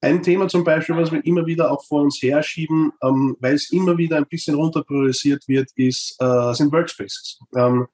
Ein 0.01 0.23
Thema 0.23 0.49
zum 0.49 0.65
Beispiel, 0.65 0.97
was 0.97 1.13
wir 1.13 1.25
immer 1.25 1.47
wieder 1.47 1.71
auch 1.71 1.85
vor 1.85 2.03
uns 2.03 2.21
herschieben, 2.21 2.93
ähm, 3.03 3.37
weil 3.41 3.55
es 3.55 3.71
immer 3.71 3.97
wieder 3.97 4.17
ein 4.17 4.27
bisschen 4.27 4.57
runterpriorisiert 4.57 5.47
wird, 5.49 5.71
ist, 5.77 6.17
äh, 6.21 6.53
sind 6.53 6.73
Workspaces. 6.73 7.39
Ähm, 7.57 7.87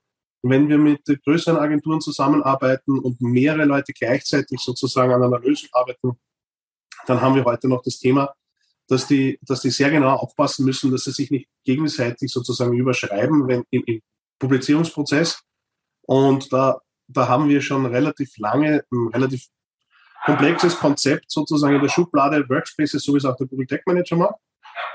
wenn 0.42 0.68
wir 0.68 0.79
mit 0.79 1.03
größeren 1.25 1.59
Agenturen 1.59 2.01
zusammenarbeiten 2.01 2.99
und 2.99 3.20
mehrere 3.20 3.66
Leute 3.66 3.92
gleichzeitig 3.92 4.59
sozusagen 4.61 5.12
an 5.12 5.23
einer 5.23 5.38
Lösung 5.38 5.68
arbeiten, 5.73 6.18
dann 7.07 7.20
haben 7.20 7.35
wir 7.35 7.44
heute 7.44 7.68
noch 7.68 7.83
das 7.83 7.99
Thema, 7.99 8.35
dass 8.88 9.07
die, 9.07 9.38
dass 9.42 9.61
die 9.61 9.70
sehr 9.70 9.90
genau 9.90 10.16
aufpassen 10.16 10.64
müssen, 10.64 10.90
dass 10.90 11.05
sie 11.05 11.12
sich 11.12 11.31
nicht 11.31 11.49
gegenseitig 11.64 12.33
sozusagen 12.33 12.77
überschreiben 12.77 13.46
wenn, 13.46 13.64
im, 13.70 13.85
im 13.87 14.01
Publizierungsprozess. 14.38 15.40
Und 16.11 16.53
da, 16.53 16.81
da 17.07 17.29
haben 17.29 17.49
wir 17.49 17.62
schon 17.62 17.87
relativ 17.87 18.37
lange 18.37 18.85
ein 18.90 19.09
relativ 19.12 19.46
komplexes 20.25 20.77
Konzept 20.77 21.31
sozusagen 21.31 21.77
in 21.77 21.83
der 21.83 21.88
Schublade 21.88 22.49
Workspaces, 22.49 23.05
so 23.05 23.12
wie 23.12 23.18
es 23.18 23.25
auch 23.25 23.37
der 23.37 23.46
Google 23.46 23.68
Tech 23.68 23.83
Manager 23.87 24.16
macht. 24.16 24.35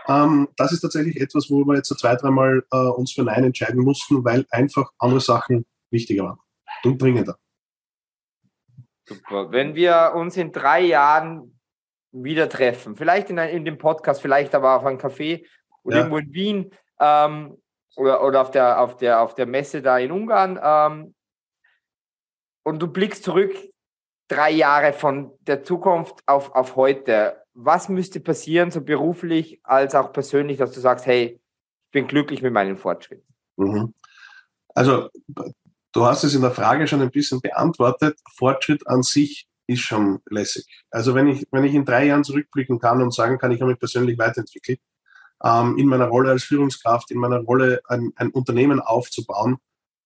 Ähm, 0.10 0.49
das 0.58 0.73
ist 0.73 0.82
tatsächlich 0.82 1.21
etwas, 1.21 1.49
wo 1.49 1.63
wir 1.63 1.78
jetzt 1.78 1.97
zwei, 1.97 2.17
dreimal 2.17 2.65
äh, 2.69 2.78
uns 2.78 3.13
für 3.13 3.23
Nein 3.23 3.45
entscheiden 3.45 3.82
mussten, 3.82 4.25
weil 4.25 4.45
einfach 4.49 4.91
andere 4.99 5.21
Sachen 5.21 5.65
wichtiger 5.89 6.25
waren 6.25 6.39
und 6.84 7.01
dringender. 7.01 7.38
Super. 9.06 9.54
Wenn 9.54 9.73
wir 9.73 10.12
uns 10.15 10.36
in 10.36 10.51
drei 10.51 10.82
Jahren 10.82 11.58
wieder 12.12 12.49
treffen, 12.49 12.97
vielleicht 12.97 13.30
in, 13.30 13.38
in 13.38 13.63
dem 13.63 13.78
Podcast, 13.78 14.21
vielleicht 14.21 14.54
aber 14.54 14.75
auf 14.75 14.86
einem 14.86 14.97
Café 14.97 15.45
oder 15.84 15.95
ja. 15.95 16.01
irgendwo 16.01 16.17
in 16.17 16.34
Wien, 16.34 16.71
ähm, 16.99 17.58
oder, 17.95 18.23
oder 18.23 18.41
auf, 18.41 18.51
der, 18.51 18.79
auf, 18.79 18.97
der, 18.97 19.21
auf 19.21 19.36
der 19.36 19.45
Messe 19.45 19.81
da 19.81 19.97
in 19.97 20.12
Ungarn 20.12 20.60
ähm, 20.62 21.15
und 22.63 22.79
du 22.79 22.88
blickst 22.88 23.23
zurück 23.23 23.55
drei 24.27 24.51
Jahre 24.51 24.93
von 24.93 25.31
der 25.41 25.63
Zukunft 25.63 26.23
auf, 26.25 26.53
auf 26.55 26.75
heute. 26.75 27.41
Was 27.53 27.89
müsste 27.89 28.19
passieren, 28.19 28.71
so 28.71 28.81
beruflich 28.81 29.60
als 29.63 29.95
auch 29.95 30.12
persönlich, 30.12 30.58
dass 30.58 30.71
du 30.71 30.79
sagst, 30.79 31.05
hey, 31.05 31.39
ich 31.86 31.91
bin 31.91 32.08
glücklich 32.08 32.41
mit 32.41 32.51
meinem 32.51 32.77
Fortschritt? 32.77 33.23
Mhm. 33.55 33.93
Also, 34.73 35.10
du 35.93 36.05
hast 36.05 36.23
es 36.23 36.36
in 36.36 36.41
der 36.41 36.51
Frage 36.51 36.88
schon 36.88 37.01
ein 37.01 37.12
bisschen 37.12 37.39
beantwortet. 37.39 38.19
Fortschritt 38.36 38.86
an 38.88 39.03
sich 39.03 39.47
ist 39.67 39.81
schon 39.81 40.19
lässig. 40.29 40.65
Also, 40.89 41.15
wenn 41.15 41.27
ich, 41.27 41.47
wenn 41.51 41.63
ich 41.63 41.73
in 41.73 41.86
drei 41.86 42.08
Jahren 42.08 42.23
zurückblicken 42.23 42.79
kann 42.79 43.01
und 43.01 43.13
sagen 43.13 43.38
kann, 43.38 43.51
ich 43.51 43.62
habe 43.62 43.71
mich 43.71 43.79
persönlich 43.79 44.17
weiterentwickelt, 44.17 44.79
ähm, 45.43 45.78
in 45.78 45.88
meiner 45.88 46.08
Rolle 46.08 46.32
als 46.32 46.43
Führungskraft, 46.43 47.12
in 47.12 47.19
meiner 47.19 47.39
Rolle 47.39 47.82
ein, 47.88 48.12
ein 48.15 48.30
Unternehmen 48.30 48.80
aufzubauen, 48.80 49.58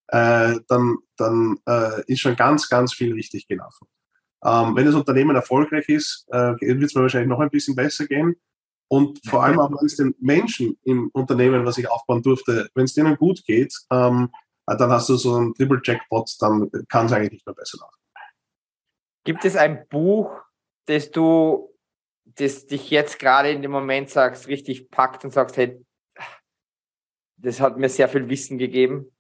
äh, 0.08 0.60
dann, 0.68 0.98
dann 1.18 1.58
äh, 1.68 2.04
ist 2.08 2.20
schon 2.22 2.36
ganz, 2.36 2.70
ganz 2.70 2.94
viel 2.94 3.14
richtig 3.14 3.48
gelaufen. 3.48 3.88
Ähm, 4.44 4.76
wenn 4.76 4.86
das 4.86 4.96
Unternehmen 4.96 5.36
erfolgreich 5.36 5.88
ist, 5.90 6.26
äh, 6.30 6.54
wird 6.60 6.84
es 6.84 6.96
mir 6.96 7.02
wahrscheinlich 7.02 7.30
noch 7.30 7.40
ein 7.40 7.50
bisschen 7.50 7.76
besser 7.76 8.08
gehen. 8.08 8.36
Und 8.88 9.20
vor 9.28 9.44
allem 9.44 9.60
auch, 9.60 9.70
wenn 9.70 9.86
es 9.86 9.98
den 9.98 10.16
Menschen 10.20 10.78
im 10.84 11.10
Unternehmen, 11.14 11.66
was 11.66 11.78
ich 11.78 11.90
aufbauen 11.90 12.24
durfte, 12.24 12.70
wenn 12.74 12.86
es 12.86 12.94
denen 12.94 13.18
gut 13.18 13.44
geht, 13.46 13.74
ähm, 13.92 14.30
äh, 14.66 14.78
dann 14.78 14.92
hast 14.92 15.10
du 15.10 15.16
so 15.16 15.36
einen 15.36 15.54
Triple 15.54 15.82
Jackpot, 15.84 16.36
dann 16.40 16.72
kann 16.88 17.06
es 17.06 17.12
eigentlich 17.12 17.34
nicht 17.34 17.46
mehr 17.46 17.56
besser 17.56 17.78
laufen. 17.80 17.96
Gibt 19.26 19.46
es 19.46 19.56
ein 19.56 19.86
Buch, 19.90 20.32
das 20.86 21.12
du, 21.12 21.70
das 22.36 22.68
dich 22.68 22.90
jetzt 22.90 23.20
gerade 23.20 23.52
in 23.52 23.62
dem 23.62 23.72
Moment 23.72 24.10
sagst, 24.10 24.48
richtig 24.48 24.90
packt 24.90 25.24
und 25.26 25.32
sagst, 25.32 25.58
hey, 25.58 25.84
das 27.38 27.60
hat 27.60 27.78
mir 27.78 27.90
sehr 27.90 28.10
viel 28.10 28.30
Wissen 28.30 28.58
gegeben? 28.58 29.12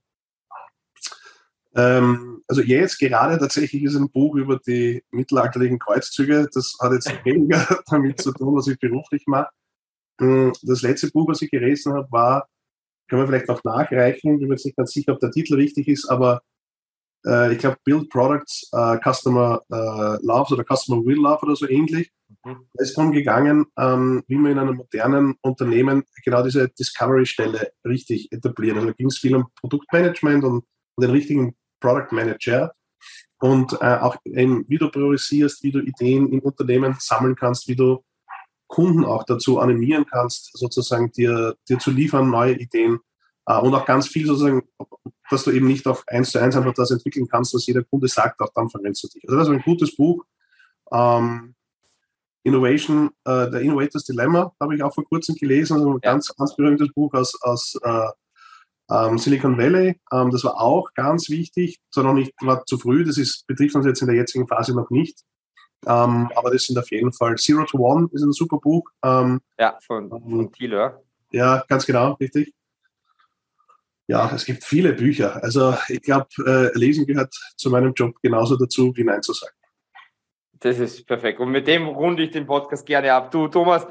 Ähm, 1.75 2.43
also 2.47 2.61
jetzt 2.61 2.97
gerade 2.97 3.37
tatsächlich 3.37 3.83
ist 3.83 3.95
ein 3.95 4.09
Buch 4.09 4.35
über 4.35 4.59
die 4.59 5.03
mittelalterlichen 5.11 5.79
Kreuzzüge. 5.79 6.49
Das 6.53 6.75
hat 6.81 6.93
jetzt 6.93 7.11
weniger 7.25 7.81
damit 7.89 8.21
zu 8.21 8.31
tun, 8.33 8.55
was 8.55 8.67
ich 8.67 8.79
beruflich 8.79 9.23
mache. 9.27 9.49
Hm, 10.19 10.53
das 10.63 10.81
letzte 10.81 11.09
Buch, 11.11 11.27
was 11.27 11.41
ich 11.41 11.51
gelesen 11.51 11.93
habe, 11.93 12.11
war, 12.11 12.47
können 13.07 13.21
wir 13.21 13.27
vielleicht 13.27 13.47
noch 13.47 13.63
nachreichen, 13.63 14.33
ich 14.33 14.39
bin 14.39 14.47
mir 14.47 14.55
jetzt 14.55 14.65
nicht 14.65 14.77
ganz 14.77 14.91
sicher, 14.91 15.13
ob 15.13 15.19
der 15.19 15.31
Titel 15.31 15.55
richtig 15.55 15.87
ist, 15.87 16.07
aber 16.09 16.41
äh, 17.25 17.53
ich 17.53 17.59
glaube 17.59 17.77
Build 17.83 18.09
Products 18.09 18.69
uh, 18.73 18.97
Customer 19.03 19.61
uh, 19.71 20.17
Loves 20.21 20.51
oder 20.51 20.63
Customer 20.63 21.03
Will 21.05 21.17
Love 21.17 21.41
oder 21.43 21.55
so 21.55 21.67
ähnlich. 21.67 22.11
Mhm. 22.45 22.67
Es 22.73 22.89
ist 22.89 22.97
darum 22.97 23.11
gegangen, 23.11 23.65
ähm, 23.77 24.23
wie 24.27 24.35
man 24.35 24.51
in 24.53 24.59
einem 24.59 24.75
modernen 24.75 25.35
Unternehmen 25.41 26.03
genau 26.23 26.43
diese 26.43 26.69
Discovery-Stelle 26.69 27.71
richtig 27.85 28.31
etabliert. 28.31 28.77
Also 28.77 28.93
ging 28.93 29.07
es 29.07 29.17
viel 29.17 29.35
um 29.35 29.47
Produktmanagement 29.59 30.43
und, 30.43 30.65
und 30.95 31.03
den 31.03 31.11
richtigen 31.11 31.55
Product 31.79 32.11
Manager 32.11 32.73
und 33.39 33.73
äh, 33.81 33.97
auch 33.97 34.17
eben, 34.25 34.65
wie 34.67 34.77
du 34.77 34.89
priorisierst, 34.89 35.63
wie 35.63 35.71
du 35.71 35.79
Ideen 35.79 36.31
im 36.31 36.39
Unternehmen 36.39 36.95
sammeln 36.99 37.35
kannst, 37.35 37.67
wie 37.67 37.75
du 37.75 38.03
Kunden 38.67 39.05
auch 39.05 39.23
dazu 39.23 39.59
animieren 39.59 40.05
kannst, 40.05 40.51
sozusagen 40.57 41.11
dir, 41.11 41.55
dir 41.67 41.79
zu 41.79 41.89
liefern, 41.89 42.29
neue 42.29 42.53
Ideen 42.53 42.99
äh, 43.47 43.57
und 43.57 43.73
auch 43.73 43.85
ganz 43.85 44.07
viel 44.07 44.25
sozusagen, 44.27 44.63
dass 45.29 45.43
du 45.43 45.51
eben 45.51 45.67
nicht 45.67 45.87
auf 45.87 46.03
eins 46.07 46.31
zu 46.31 46.39
eins 46.39 46.55
einfach 46.55 46.73
das 46.73 46.91
entwickeln 46.91 47.27
kannst, 47.27 47.53
was 47.53 47.65
jeder 47.65 47.83
Kunde 47.83 48.07
sagt, 48.07 48.39
auch 48.41 48.51
dann 48.53 48.69
verwendest 48.69 49.05
du 49.05 49.07
dich. 49.07 49.23
Also 49.27 49.37
das 49.37 49.47
ist 49.47 49.53
ein 49.53 49.61
gutes 49.61 49.95
Buch. 49.95 50.23
Ähm, 50.91 51.55
Innovation, 52.43 53.09
äh, 53.25 53.49
der 53.49 53.61
Innovators 53.61 54.05
Dilemma 54.05 54.53
habe 54.59 54.75
ich 54.75 54.83
auch 54.83 54.93
vor 54.93 55.05
kurzem 55.05 55.35
gelesen, 55.35 55.73
also 55.73 55.93
ein 55.93 55.99
ganz, 55.99 56.33
ganz 56.35 56.55
berühmtes 56.55 56.91
Buch 56.93 57.13
aus, 57.13 57.39
aus 57.41 57.77
äh, 57.83 58.09
ähm, 58.89 59.17
Silicon 59.17 59.57
Valley. 59.57 59.99
Ähm, 60.11 60.31
das 60.31 60.43
war 60.43 60.59
auch 60.59 60.93
ganz 60.93 61.29
wichtig, 61.29 61.79
zwar 61.91 62.05
noch 62.05 62.13
nicht, 62.13 62.33
war 62.41 62.65
zu 62.65 62.77
früh, 62.77 63.03
das 63.03 63.17
ist, 63.17 63.45
betrifft 63.47 63.75
uns 63.75 63.85
jetzt 63.85 64.01
in 64.01 64.07
der 64.07 64.15
jetzigen 64.15 64.47
Phase 64.47 64.75
noch 64.75 64.89
nicht. 64.89 65.19
Ähm, 65.85 66.29
aber 66.35 66.51
das 66.51 66.65
sind 66.65 66.77
auf 66.77 66.91
jeden 66.91 67.13
Fall 67.13 67.35
Zero 67.37 67.63
to 67.65 67.77
One 67.77 68.09
ist 68.11 68.21
ein 68.21 68.33
super 68.33 68.57
Buch. 68.57 68.89
Ähm, 69.03 69.39
ja, 69.57 69.77
von, 69.85 70.09
von 70.09 70.39
ähm, 70.39 70.51
Thieler. 70.51 71.01
Ja, 71.31 71.63
ganz 71.67 71.85
genau, 71.85 72.13
richtig. 72.13 72.53
Ja, 74.07 74.31
es 74.33 74.43
gibt 74.43 74.63
viele 74.63 74.93
Bücher. 74.93 75.41
Also 75.43 75.75
ich 75.87 76.01
glaube, 76.01 76.27
äh, 76.45 76.77
Lesen 76.77 77.05
gehört 77.05 77.33
zu 77.55 77.69
meinem 77.69 77.93
Job 77.93 78.15
genauso 78.23 78.57
dazu, 78.57 78.91
wie 78.95 79.03
Nein 79.03 79.21
zu 79.21 79.33
sagen. 79.33 79.53
Das 80.59 80.77
ist 80.77 81.07
perfekt. 81.07 81.39
Und 81.39 81.51
mit 81.51 81.67
dem 81.67 81.87
runde 81.87 82.23
ich 82.23 82.31
den 82.31 82.45
Podcast 82.45 82.85
gerne 82.85 83.13
ab. 83.13 83.31
Du, 83.31 83.47
Thomas, 83.47 83.85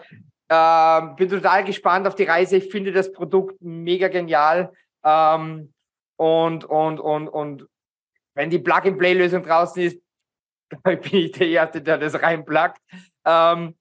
äh, 0.48 1.00
bin 1.16 1.28
total 1.28 1.64
gespannt 1.64 2.06
auf 2.06 2.14
die 2.14 2.24
Reise. 2.24 2.56
Ich 2.56 2.70
finde 2.70 2.92
das 2.92 3.12
Produkt 3.12 3.60
mega 3.60 4.08
genial. 4.08 4.72
Ähm, 5.04 5.72
und, 6.16 6.64
und, 6.64 7.00
und, 7.00 7.28
und 7.28 7.66
wenn 8.34 8.50
die 8.50 8.58
Plug-and-Play-Lösung 8.58 9.42
draußen 9.42 9.82
ist, 9.82 10.00
bin 10.82 11.00
ich 11.12 11.32
der 11.32 11.48
Erste, 11.48 11.80
der 11.80 11.98
das 11.98 12.20
reinplagt. 12.20 12.82
Ähm, 13.24 13.74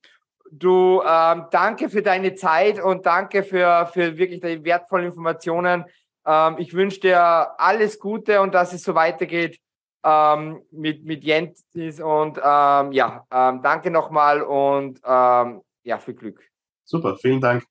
du, 0.50 1.02
ähm, 1.06 1.46
danke 1.50 1.90
für 1.90 2.02
deine 2.02 2.34
Zeit 2.34 2.82
und 2.82 3.04
danke 3.04 3.42
für, 3.42 3.90
für 3.92 4.16
wirklich 4.16 4.40
die 4.40 4.64
wertvollen 4.64 5.06
Informationen. 5.06 5.84
Ähm, 6.26 6.56
ich 6.58 6.72
wünsche 6.72 7.00
dir 7.00 7.20
alles 7.60 7.98
Gute 7.98 8.40
und 8.40 8.54
dass 8.54 8.72
es 8.72 8.82
so 8.82 8.94
weitergeht 8.94 9.58
ähm, 10.04 10.62
mit, 10.70 11.04
mit 11.04 11.24
Jentis. 11.24 12.00
Und 12.00 12.38
ähm, 12.38 12.92
ja, 12.92 13.26
ähm, 13.30 13.62
danke 13.62 13.90
nochmal 13.90 14.42
und 14.42 15.00
ähm, 15.04 15.62
ja, 15.82 15.98
viel 15.98 16.14
Glück. 16.14 16.42
Super, 16.84 17.16
vielen 17.16 17.40
Dank. 17.40 17.64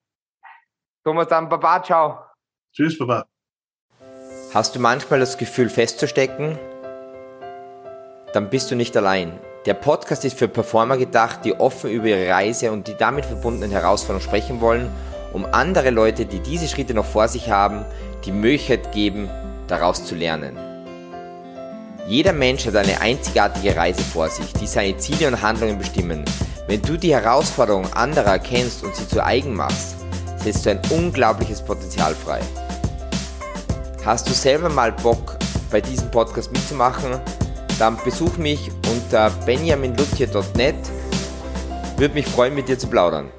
Thomas, 1.03 1.27
dann 1.27 1.49
Baba, 1.49 1.81
ciao. 1.81 2.19
Tschüss, 2.73 2.97
Baba. 2.97 3.25
Hast 4.53 4.75
du 4.75 4.79
manchmal 4.79 5.19
das 5.19 5.37
Gefühl 5.37 5.69
festzustecken? 5.69 6.57
Dann 8.33 8.49
bist 8.49 8.69
du 8.71 8.75
nicht 8.75 8.95
allein. 8.95 9.39
Der 9.65 9.73
Podcast 9.73 10.23
ist 10.23 10.37
für 10.37 10.47
Performer 10.47 10.97
gedacht, 10.97 11.43
die 11.43 11.53
offen 11.53 11.89
über 11.89 12.07
ihre 12.07 12.29
Reise 12.29 12.71
und 12.71 12.87
die 12.87 12.95
damit 12.95 13.25
verbundenen 13.25 13.71
Herausforderungen 13.71 14.25
sprechen 14.25 14.61
wollen, 14.61 14.89
um 15.33 15.45
andere 15.45 15.89
Leute, 15.89 16.25
die 16.25 16.39
diese 16.39 16.67
Schritte 16.67 16.93
noch 16.93 17.05
vor 17.05 17.27
sich 17.27 17.49
haben, 17.49 17.85
die 18.25 18.31
Möglichkeit 18.31 18.91
geben, 18.91 19.29
daraus 19.67 20.05
zu 20.05 20.15
lernen. 20.15 20.66
Jeder 22.07 22.31
Mensch 22.31 22.65
hat 22.65 22.77
eine 22.77 23.01
einzigartige 23.01 23.75
Reise 23.75 24.01
vor 24.01 24.29
sich, 24.29 24.53
die 24.53 24.65
seine 24.65 24.95
Ziele 24.97 25.27
und 25.27 25.41
Handlungen 25.41 25.77
bestimmen. 25.77 26.23
Wenn 26.65 26.81
du 26.81 26.95
die 26.95 27.13
Herausforderungen 27.13 27.91
anderer 27.91 28.31
erkennst 28.31 28.81
und 28.83 28.95
sie 28.95 29.05
zu 29.05 29.21
eigen 29.21 29.53
machst, 29.53 29.97
setzt 30.37 30.65
du 30.65 30.71
ein 30.71 30.79
unglaubliches 30.89 31.61
Potenzial 31.61 32.15
frei. 32.15 32.39
Hast 34.05 34.29
du 34.29 34.33
selber 34.33 34.69
mal 34.69 34.93
Bock, 34.93 35.37
bei 35.69 35.81
diesem 35.81 36.09
Podcast 36.09 36.49
mitzumachen? 36.53 37.19
Dann 37.77 37.97
besuch 38.05 38.37
mich 38.37 38.71
unter 38.89 39.29
benjaminlutje.net. 39.45 40.75
Würde 41.97 42.13
mich 42.13 42.25
freuen, 42.25 42.55
mit 42.55 42.69
dir 42.69 42.79
zu 42.79 42.87
plaudern. 42.87 43.29